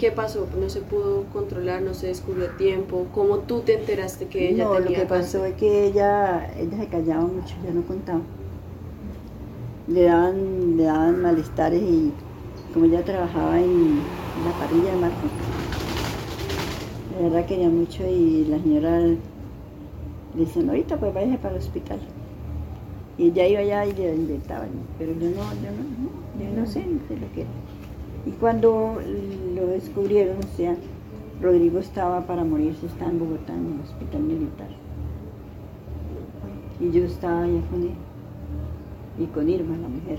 ¿qué 0.00 0.10
pasó? 0.10 0.46
¿No 0.58 0.70
se 0.70 0.80
pudo 0.80 1.24
controlar? 1.32 1.82
¿No 1.82 1.92
se 1.92 2.06
descubrió 2.06 2.46
a 2.46 2.56
tiempo? 2.56 3.06
¿Cómo 3.14 3.40
tú 3.40 3.60
te 3.60 3.74
enteraste 3.74 4.28
que 4.28 4.48
ella 4.48 4.64
no, 4.64 4.78
lo 4.78 4.84
tenía 4.84 5.00
que 5.00 5.06
pasó 5.06 5.40
cáncer? 5.40 5.52
es 5.52 5.54
que 5.56 5.86
ella, 5.88 6.50
ella 6.58 6.78
se 6.78 6.86
callaba 6.88 7.22
mucho, 7.22 7.54
ya 7.62 7.70
no 7.70 7.82
contaba. 7.82 8.20
Le 9.88 10.04
daban, 10.04 10.76
le 10.78 10.84
daban 10.84 11.20
malestares 11.20 11.82
y 11.82 12.12
como 12.72 12.86
ella 12.86 13.04
trabajaba 13.04 13.60
en 13.60 13.98
la 14.44 14.52
parrilla 14.58 14.92
de 14.92 15.00
Marco, 15.00 15.26
la 17.16 17.28
verdad 17.28 17.46
quería 17.46 17.68
mucho 17.68 18.06
y 18.06 18.46
la 18.46 18.58
señora 18.58 19.00
le 19.00 19.18
decían, 20.34 20.70
ahorita 20.70 20.96
pues 20.96 21.12
váyase 21.12 21.38
para 21.38 21.56
el 21.56 21.60
hospital. 21.60 21.98
Y 23.18 23.26
ella 23.26 23.46
iba 23.48 23.60
allá 23.60 23.84
y 23.84 23.92
le 23.92 24.14
inyectaban, 24.14 24.70
pero 24.98 25.12
yo 25.12 25.28
no, 25.28 25.42
yo 25.60 25.70
no, 25.72 25.82
no, 25.82 26.10
de 26.40 27.16
lo 27.16 27.32
que. 27.32 27.46
Y 28.26 28.30
cuando 28.32 28.98
lo 29.54 29.66
descubrieron, 29.68 30.38
o 30.38 30.56
sea, 30.56 30.76
Rodrigo 31.40 31.78
estaba 31.78 32.26
para 32.26 32.44
morirse, 32.44 32.86
estaba 32.86 33.10
en 33.10 33.18
Bogotá, 33.18 33.54
en 33.54 33.74
el 33.74 33.80
hospital 33.80 34.22
militar. 34.22 34.68
Y 36.80 36.90
yo 36.90 37.04
estaba 37.04 37.42
allá 37.42 37.60
con 37.70 37.82
él. 37.82 37.94
Y 39.18 39.26
con 39.26 39.48
Irma, 39.48 39.76
la 39.76 39.88
mujer. 39.88 40.18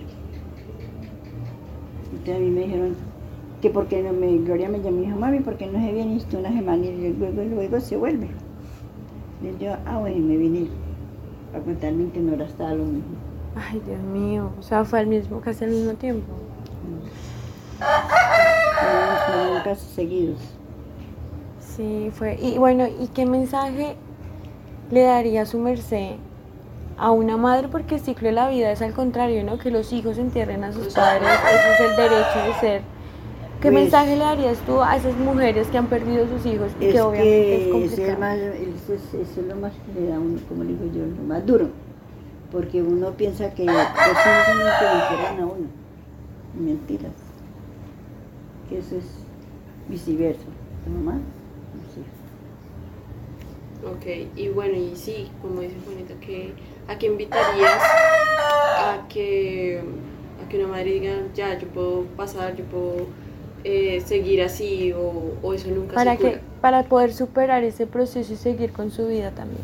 Entonces 2.12 2.36
a 2.36 2.40
mí 2.40 2.50
me 2.50 2.62
dijeron 2.62 2.96
que 3.62 3.70
porque 3.70 4.04
no 4.04 4.14
me, 4.14 4.38
Gloria 4.40 4.70
me 4.70 4.82
llamó 4.82 5.00
y 5.00 5.06
dijo, 5.06 5.18
mami, 5.18 5.40
porque 5.40 5.68
no 5.68 5.80
se 5.80 5.94
viene 5.94 6.18
esto 6.18 6.40
una 6.40 6.50
semana 6.50 6.86
y 6.86 7.14
luego, 7.14 7.44
luego 7.44 7.80
se 7.80 7.98
vuelve. 7.98 8.28
Y 9.42 9.64
yo, 9.64 9.76
ah, 9.86 9.98
bueno, 10.00 10.18
me 10.26 10.38
vine 10.38 10.68
a 11.56 11.60
contarme 11.60 12.10
que 12.10 12.20
no 12.20 12.34
era 12.34 12.46
estaba 12.46 12.74
lo 12.74 12.86
mismo. 12.86 13.31
Ay, 13.56 13.82
Dios 13.86 14.00
mío. 14.02 14.52
O 14.60 14.64
sea, 14.64 14.86
fue 14.86 15.00
al 15.00 15.08
mismo, 15.08 15.42
casi 15.42 15.64
al 15.66 15.72
mismo 15.72 15.94
tiempo. 15.94 16.32
Fueron- 17.80 19.64
casos 19.64 19.88
seguidos. 19.96 20.38
Sí, 21.60 22.12
fue. 22.14 22.38
Y 22.42 22.58
bueno, 22.58 22.86
¿y 22.88 23.08
qué 23.08 23.26
mensaje 23.26 23.96
le 24.92 25.02
daría 25.04 25.46
su 25.46 25.58
merced 25.60 26.16
a 26.98 27.12
una 27.12 27.38
madre? 27.38 27.68
Porque 27.70 27.96
el 27.96 28.02
ciclo 28.02 28.28
de 28.28 28.34
la 28.34 28.50
vida 28.50 28.72
es 28.72 28.82
al 28.82 28.94
contrario, 28.94 29.44
¿no? 29.44 29.58
Que 29.58 29.72
los 29.72 29.92
hijos 29.94 30.18
entierren 30.18 30.64
a 30.64 30.72
sus 30.74 30.94
padres, 30.94 31.24
ese 31.24 31.74
es 31.86 31.90
el 31.92 31.96
derecho 31.98 32.40
de 32.48 32.54
ser. 32.60 32.82
¿Qué 33.62 33.72
Pues- 33.72 33.84
mensaje 33.84 34.16
le 34.18 34.24
darías 34.24 34.58
tú 34.66 34.82
a 34.82 34.96
esas 34.96 35.16
mujeres 35.18 35.68
que 35.68 35.78
han 35.78 35.86
perdido 35.88 36.26
sus 36.28 36.46
hijos 36.48 36.72
y 36.80 36.86
Es 36.86 36.94
que 36.94 37.02
obviamente 37.02 37.56
es 37.56 37.62
eso 37.62 37.78
es, 37.78 37.90
complicado? 37.90 38.20
más, 38.20 38.38
eso, 38.38 38.94
es, 38.94 39.14
eso 39.14 39.42
es 39.42 39.48
lo 39.48 39.56
más 39.56 39.72
que 39.74 40.02
le 40.02 40.08
da 40.08 40.16
a 40.16 40.20
uno, 40.20 40.40
como 40.50 40.64
le 40.64 40.70
digo 40.72 40.86
yo, 40.94 41.06
lo 41.06 41.24
más 41.28 41.46
duro. 41.46 41.70
Porque 42.52 42.82
uno 42.82 43.12
piensa 43.12 43.54
que 43.54 43.64
hijos 43.64 43.76
son 43.76 44.60
los 44.60 44.74
que 44.80 44.86
a 44.86 45.46
uno. 45.46 45.68
Mentiras. 46.54 47.14
Que 48.70 48.80
eso 48.80 48.96
es 48.98 49.06
viceversa. 49.88 50.46
Mamá, 50.88 51.20
hijos. 51.98 52.22
Ok, 53.94 54.06
y 54.36 54.50
bueno, 54.50 54.78
y 54.78 54.96
sí, 54.96 55.32
como 55.42 55.62
dice 55.62 55.76
Juanita, 55.86 56.14
que, 56.26 56.54
¿a 56.88 56.98
qué 56.98 57.08
invitarías 57.08 57.82
a 58.78 59.08
que, 59.10 59.82
a 60.44 60.50
que 60.50 60.58
una 60.60 60.68
madre 60.68 60.92
diga, 60.92 61.14
ya, 61.34 61.58
yo 61.58 61.68
puedo 61.70 62.04
pasar, 62.16 62.56
yo 62.56 62.64
puedo 62.66 63.08
eh, 63.64 64.02
seguir 64.06 64.42
así 64.44 64.92
o, 64.94 65.34
o 65.42 65.54
eso 65.54 65.70
nunca 65.70 65.96
Para 65.96 66.12
se 66.12 66.18
cura? 66.18 66.32
que 66.32 66.40
para 66.62 66.84
poder 66.84 67.14
superar 67.14 67.64
ese 67.64 67.88
proceso 67.88 68.34
y 68.34 68.36
seguir 68.36 68.72
con 68.72 68.92
su 68.92 69.08
vida 69.08 69.32
también. 69.32 69.64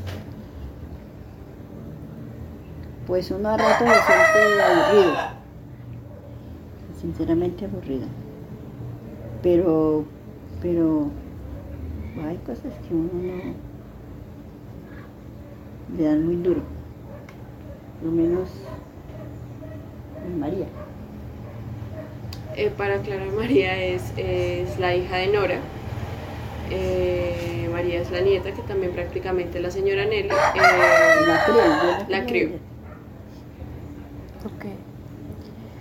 Pues 3.08 3.32
uno 3.32 3.50
a 3.50 3.58
rato 3.58 3.86
se 3.86 3.94
siente 3.94 4.62
aburrido. 4.64 5.16
Sinceramente 7.00 7.66
aburrido. 7.66 8.08
Pero, 9.42 10.04
pero 10.62 11.10
hay 12.28 12.38
cosas 12.38 12.74
que 12.88 12.94
uno 12.94 13.10
no 13.14 13.54
le 15.98 16.04
dan 16.04 16.26
muy 16.26 16.36
duro. 16.38 16.62
Por 18.02 18.10
lo 18.10 18.16
menos 18.16 18.50
María. 20.38 20.66
eh, 22.56 22.72
para 22.76 22.98
Clara 23.02 23.26
María 23.36 23.82
es, 23.82 24.12
es 24.18 24.78
la 24.80 24.94
hija 24.96 25.16
de 25.18 25.28
Nora. 25.28 25.60
Eh, 26.70 27.70
María 27.72 28.02
es 28.02 28.12
la 28.12 28.20
nieta, 28.20 28.52
que 28.52 28.62
también 28.64 28.92
prácticamente 28.92 29.60
la 29.62 29.72
señora 29.72 30.04
Nelly 30.06 30.28
eh, 30.28 30.28
La 31.28 31.46
crió. 31.46 31.62
la 32.10 32.26
crió. 32.26 32.50
Ok. 34.46 34.66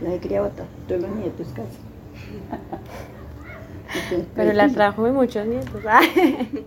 La 0.07 0.19
criaba 0.21 0.49
to- 0.51 0.64
todos 0.88 1.03
los 1.03 1.11
nietos 1.11 1.49
casi. 1.55 1.79
Entonces, 4.05 4.27
Pero 4.35 4.53
la 4.53 4.69
trajo 4.69 5.05
de 5.05 5.12
muchos 5.12 5.47
nietos. 5.47 5.83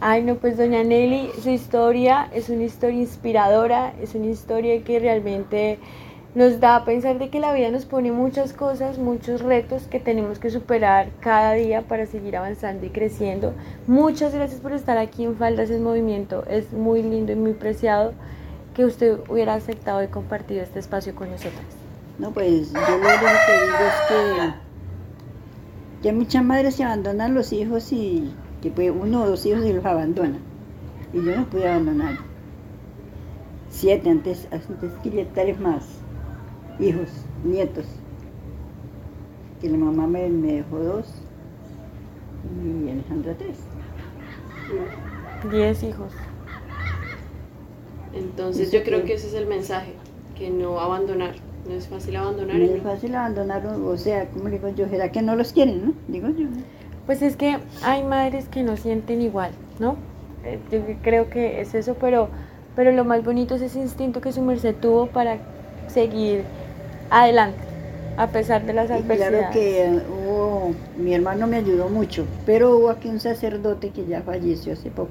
Ay, 0.00 0.22
no, 0.24 0.34
pues 0.36 0.56
doña 0.56 0.82
Nelly, 0.82 1.30
su 1.42 1.50
historia 1.50 2.28
es 2.34 2.48
una 2.48 2.64
historia 2.64 2.98
inspiradora, 3.00 3.92
es 4.02 4.14
una 4.16 4.26
historia 4.26 4.82
que 4.82 4.98
realmente 4.98 5.78
nos 6.34 6.58
da 6.60 6.76
a 6.76 6.84
pensar 6.84 7.18
de 7.18 7.28
que 7.28 7.38
la 7.38 7.52
vida 7.52 7.70
nos 7.70 7.84
pone 7.84 8.10
muchas 8.10 8.52
cosas, 8.52 8.98
muchos 8.98 9.42
retos 9.42 9.84
que 9.84 10.00
tenemos 10.00 10.38
que 10.40 10.50
superar 10.50 11.10
cada 11.20 11.52
día 11.52 11.82
para 11.82 12.06
seguir 12.06 12.36
avanzando 12.36 12.84
y 12.86 12.88
creciendo. 12.88 13.52
Muchas 13.86 14.34
gracias 14.34 14.60
por 14.60 14.72
estar 14.72 14.98
aquí 14.98 15.24
en 15.24 15.36
Faldas 15.36 15.70
en 15.70 15.84
Movimiento. 15.84 16.42
Es 16.48 16.72
muy 16.72 17.02
lindo 17.02 17.30
y 17.32 17.36
muy 17.36 17.52
preciado 17.52 18.12
que 18.74 18.84
usted 18.86 19.18
hubiera 19.28 19.54
aceptado 19.54 20.02
y 20.02 20.08
compartido 20.08 20.62
este 20.62 20.78
espacio 20.80 21.14
con 21.14 21.30
nosotras. 21.30 21.81
No, 22.18 22.30
pues 22.32 22.72
yo 22.72 22.80
lo 22.80 22.96
único 22.96 23.08
que 23.46 23.64
digo 23.64 23.76
es 23.86 24.08
que, 24.08 24.52
que 26.02 26.12
muchas 26.12 26.44
madres 26.44 26.76
se 26.76 26.84
abandonan 26.84 27.34
los 27.34 27.52
hijos 27.52 27.92
y 27.92 28.32
que 28.60 28.70
pues 28.70 28.92
uno 28.96 29.22
o 29.24 29.26
dos 29.28 29.44
hijos 29.46 29.64
y 29.64 29.72
los 29.72 29.84
abandona. 29.84 30.38
Y 31.12 31.16
yo 31.24 31.36
no 31.36 31.46
pude 31.46 31.68
abandonar. 31.68 32.16
Siete, 33.70 34.10
antes, 34.10 34.46
antes 34.52 34.92
quería 35.02 35.26
tres 35.32 35.58
más. 35.58 35.86
Hijos, 36.78 37.08
nietos. 37.44 37.86
Que 39.60 39.68
la 39.70 39.78
mamá 39.78 40.06
me, 40.06 40.28
me 40.28 40.52
dejó 40.54 40.78
dos 40.78 41.06
y 42.84 42.90
Alejandra 42.90 43.34
tres. 43.38 43.56
Diez 45.50 45.82
hijos. 45.82 46.12
Entonces 48.14 48.70
yo 48.70 48.82
creo 48.84 49.00
que- 49.00 49.06
que 49.06 49.14
ese 49.14 49.28
es 49.28 49.34
el 49.34 49.46
mensaje, 49.46 49.94
que 50.36 50.50
no 50.50 50.78
abandonar. 50.80 51.34
No 51.68 51.74
es 51.74 51.86
fácil 51.88 52.16
abandonar. 52.16 52.56
No 52.56 52.64
es 52.64 52.82
fácil 52.82 53.14
abandonar, 53.14 53.66
o 53.66 53.96
sea, 53.96 54.26
como 54.28 54.48
digo 54.48 54.68
yo, 54.70 54.88
será 54.88 55.12
que 55.12 55.22
no 55.22 55.36
los 55.36 55.52
quieren, 55.52 55.86
¿no? 55.86 55.92
Digo 56.08 56.28
yo. 56.28 56.46
Pues 57.06 57.22
es 57.22 57.36
que 57.36 57.58
hay 57.84 58.02
madres 58.04 58.48
que 58.48 58.62
no 58.62 58.76
sienten 58.76 59.20
igual, 59.22 59.50
¿no? 59.78 59.96
Eh, 60.44 60.58
Yo 60.70 60.80
creo 61.02 61.30
que 61.30 61.60
es 61.60 61.74
eso, 61.74 61.94
pero, 62.00 62.28
pero 62.74 62.90
lo 62.92 63.04
más 63.04 63.24
bonito 63.24 63.54
es 63.54 63.62
ese 63.62 63.80
instinto 63.80 64.20
que 64.20 64.32
su 64.32 64.42
merced 64.42 64.74
tuvo 64.74 65.06
para 65.06 65.38
seguir 65.88 66.42
adelante, 67.10 67.58
a 68.16 68.26
pesar 68.28 68.64
de 68.66 68.72
las 68.72 68.90
Y 68.90 68.94
adversidades. 68.94 69.30
claro 69.30 69.52
que 69.52 69.84
eh, 69.84 70.00
hubo, 70.10 70.72
mi 70.98 71.14
hermano 71.14 71.46
me 71.46 71.56
ayudó 71.58 71.88
mucho, 71.88 72.26
pero 72.44 72.76
hubo 72.76 72.90
aquí 72.90 73.08
un 73.08 73.20
sacerdote 73.20 73.90
que 73.90 74.04
ya 74.06 74.22
falleció 74.22 74.72
hace 74.72 74.90
poco. 74.90 75.10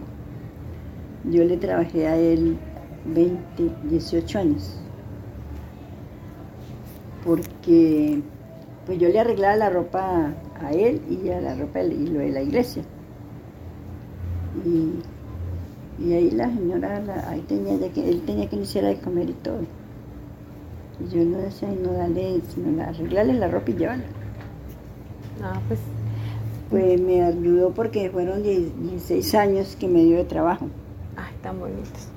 Yo 1.24 1.44
le 1.44 1.56
trabajé 1.58 2.08
a 2.08 2.18
él 2.18 2.58
20, 3.06 3.40
18 3.90 4.40
años. 4.40 4.78
Porque 7.26 8.22
pues 8.86 8.98
yo 9.00 9.10
le 9.10 9.20
arreglaba 9.20 9.56
la 9.56 9.70
ropa 9.70 10.34
a 10.62 10.72
él 10.72 11.02
y 11.10 11.30
a 11.30 11.40
la 11.40 11.56
ropa 11.56 11.82
y 11.82 12.08
lo 12.08 12.20
de 12.20 12.30
la 12.32 12.42
iglesia. 12.42 12.84
Y, 14.66 16.04
y 16.04 16.14
ahí 16.14 16.32
la 16.32 16.46
señora, 16.50 17.00
la- 17.02 17.30
ahí 17.30 17.42
tenía 17.42 17.76
ya 17.78 17.90
que, 17.90 18.10
él 18.10 18.22
tenía 18.26 18.50
que 18.50 18.56
iniciar 18.56 18.86
de 18.86 18.98
comer 19.00 19.30
y 19.30 19.34
todo. 19.34 19.60
Y 21.00 21.16
yo 21.16 21.24
no 21.26 21.38
decía, 21.38 21.70
no 21.70 21.94
darle, 21.94 22.42
sino 22.54 22.72
la- 22.78 22.90
arreglarle 22.90 23.34
la 23.34 23.48
ropa 23.48 23.72
y 23.72 23.76
llevarla. 23.76 24.04
Ah, 25.44 25.60
pues 25.68 25.80
Pues 26.70 27.02
me 27.02 27.22
ayudó 27.22 27.72
porque 27.72 28.10
fueron 28.10 28.44
10 28.44 28.72
16 28.82 29.36
años 29.36 29.76
que 29.80 29.88
me 29.88 30.04
dio 30.06 30.18
de 30.18 30.24
trabajo. 30.26 30.68
Ay, 31.18 31.34
tan 31.44 31.60
bonitos. 31.60 32.08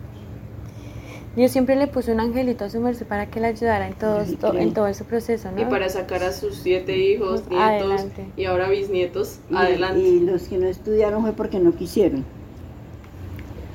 Dios 1.37 1.51
siempre 1.51 1.75
le 1.75 1.89
puso 1.89 2.13
un 2.13 2.21
angelito 2.21 2.65
a 2.65 2.71
su 2.71 2.79
merced 2.81 3.07
para 3.07 3.27
que 3.27 3.41
le 3.41 3.49
ayudara 3.49 3.89
en 3.89 3.95
todo, 3.95 4.21
esto- 4.21 4.55
en 4.55 4.73
todo 4.73 4.87
ese 4.87 5.03
proceso, 5.05 5.51
¿no? 5.51 5.61
Y 5.61 5.65
para 5.65 5.89
sacar 5.89 6.23
a 6.23 6.33
sus 6.33 6.55
siete 6.57 6.97
hijos, 6.97 7.43
Pues, 7.43 7.51
nietos 7.51 7.91
adelante. 7.91 8.25
y 8.37 8.45
ahora 8.45 8.69
bisnietos, 8.69 9.39
Y, 9.51 9.57
adelante. 9.57 9.99
y 10.01 10.21
los 10.21 10.43
que 10.45 10.59
no 10.59 10.67
estudiaron 10.69 11.23
fue 11.23 11.33
porque 11.33 11.59
no 11.59 11.73
quisieron. 11.75 12.25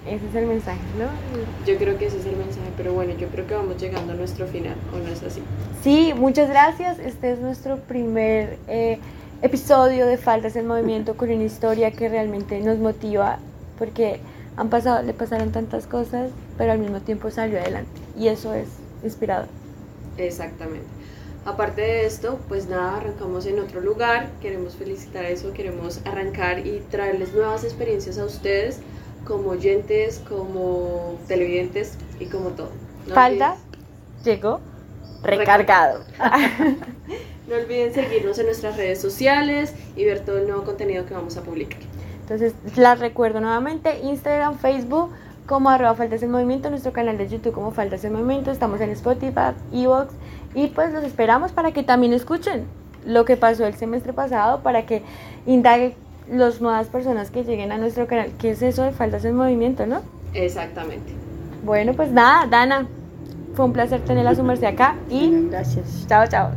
Ese 0.08 0.26
es 0.28 0.36
el 0.36 0.48
mensaje, 0.48 0.80
¿no? 0.98 1.06
Yo 1.72 1.78
creo 1.78 1.98
que 1.98 2.06
ese 2.08 2.18
es 2.18 2.26
el 2.26 2.36
mensaje, 2.38 2.70
pero 2.78 2.94
bueno, 2.94 3.14
yo 3.20 3.28
creo 3.28 3.46
que 3.46 3.54
vamos 3.54 3.78
llegando 3.80 4.14
a 4.14 4.16
nuestro 4.16 4.48
final, 4.48 4.76
¿o 4.94 4.98
no 4.98 5.10
es 5.12 5.22
así? 5.22 5.42
Sí, 5.84 6.14
muchas 6.16 6.50
gracias. 6.50 6.98
Este 6.98 7.34
es 7.34 7.40
nuestro 7.40 7.78
primer 7.78 8.58
eh, 8.68 8.98
episodio 9.42 10.08
de 10.08 10.18
Faltas 10.18 10.56
en 10.56 10.66
Movimiento 10.66 11.16
con 11.16 11.30
una 11.30 11.44
historia 11.44 11.92
que 11.92 12.10
realmente 12.10 12.60
nos 12.62 12.80
motiva 12.80 13.38
porque 13.78 14.20
han 14.58 14.70
pasado, 14.70 15.04
le 15.04 15.14
pasaron 15.14 15.52
tantas 15.52 15.86
cosas, 15.86 16.32
pero 16.60 16.74
al 16.74 16.78
mismo 16.78 17.00
tiempo 17.00 17.32
salió 17.32 17.60
adelante 17.60 18.00
y 18.16 18.28
eso 18.28 18.54
es 18.54 18.68
inspirador. 19.04 19.48
Exactamente. 20.18 20.86
Aparte 21.46 21.82
de 21.82 22.06
esto, 22.06 22.38
pues 22.50 22.68
nada, 22.68 22.98
arrancamos 22.98 23.46
en 23.46 23.60
otro 23.60 23.80
lugar, 23.82 24.30
queremos 24.42 24.76
felicitar 24.76 25.24
eso, 25.26 25.54
queremos 25.54 26.02
arrancar 26.06 26.60
y 26.68 26.84
traerles 26.92 27.34
nuevas 27.34 27.64
experiencias 27.64 28.18
a 28.20 28.26
ustedes 28.26 28.80
como 29.26 29.52
oyentes, 29.52 30.22
como 30.28 31.18
televidentes 31.28 31.94
y 32.20 32.26
como 32.26 32.50
todo. 32.50 32.70
No 33.08 33.16
Falda 33.16 33.56
llegó 34.24 34.60
recargado. 35.24 36.02
olviden- 36.20 36.78
no 37.48 37.56
olviden 37.56 37.94
seguirnos 37.94 38.38
en 38.38 38.46
nuestras 38.48 38.76
redes 38.76 39.00
sociales 39.02 39.74
y 39.96 40.04
ver 40.04 40.20
todo 40.20 40.38
el 40.40 40.48
nuevo 40.48 40.64
contenido 40.66 41.06
que 41.06 41.14
vamos 41.14 41.38
a 41.38 41.42
publicar. 41.42 41.80
Entonces, 42.22 42.54
las 42.76 43.00
recuerdo 43.00 43.40
nuevamente, 43.40 44.00
Instagram, 44.04 44.60
Facebook, 44.60 45.10
como 45.50 45.72
arroba 45.72 45.96
Faltas 45.96 46.22
en 46.22 46.30
Movimiento, 46.30 46.70
nuestro 46.70 46.94
canal 46.94 47.18
de 47.18 47.28
YouTube 47.28 47.54
como 47.54 47.72
Faltas 47.72 48.06
en 48.06 48.14
Movimiento, 48.14 48.52
estamos 48.52 48.80
en 48.82 48.92
Spotify, 48.92 49.56
Evox, 49.74 50.14
y 50.54 50.68
pues 50.68 50.94
los 50.94 51.04
esperamos 51.04 51.52
para 51.52 51.72
que 51.72 51.82
también 51.82 52.14
escuchen 52.14 52.66
lo 53.04 53.26
que 53.26 53.36
pasó 53.36 53.66
el 53.66 53.74
semestre 53.74 54.14
pasado, 54.14 54.62
para 54.62 54.86
que 54.86 55.02
indaguen 55.48 55.96
las 56.32 56.62
nuevas 56.62 56.88
personas 56.90 57.32
que 57.32 57.44
lleguen 57.44 57.72
a 57.72 57.80
nuestro 57.80 58.06
canal. 58.06 58.32
¿Qué 58.38 58.52
es 58.52 58.62
eso 58.62 58.84
de 58.84 58.92
Faltas 58.92 59.26
en 59.26 59.36
Movimiento, 59.36 59.88
no? 59.88 60.04
Exactamente. 60.36 61.14
Bueno, 61.66 61.94
pues 61.94 62.12
nada, 62.12 62.46
Dana, 62.46 62.86
fue 63.56 63.66
un 63.66 63.74
placer 63.74 64.02
tenerla 64.02 64.30
a 64.30 64.36
su 64.36 64.44
merced 64.44 64.68
acá 64.68 64.98
y 65.10 65.48
gracias. 65.50 66.06
chao, 66.08 66.28
chao. 66.28 66.52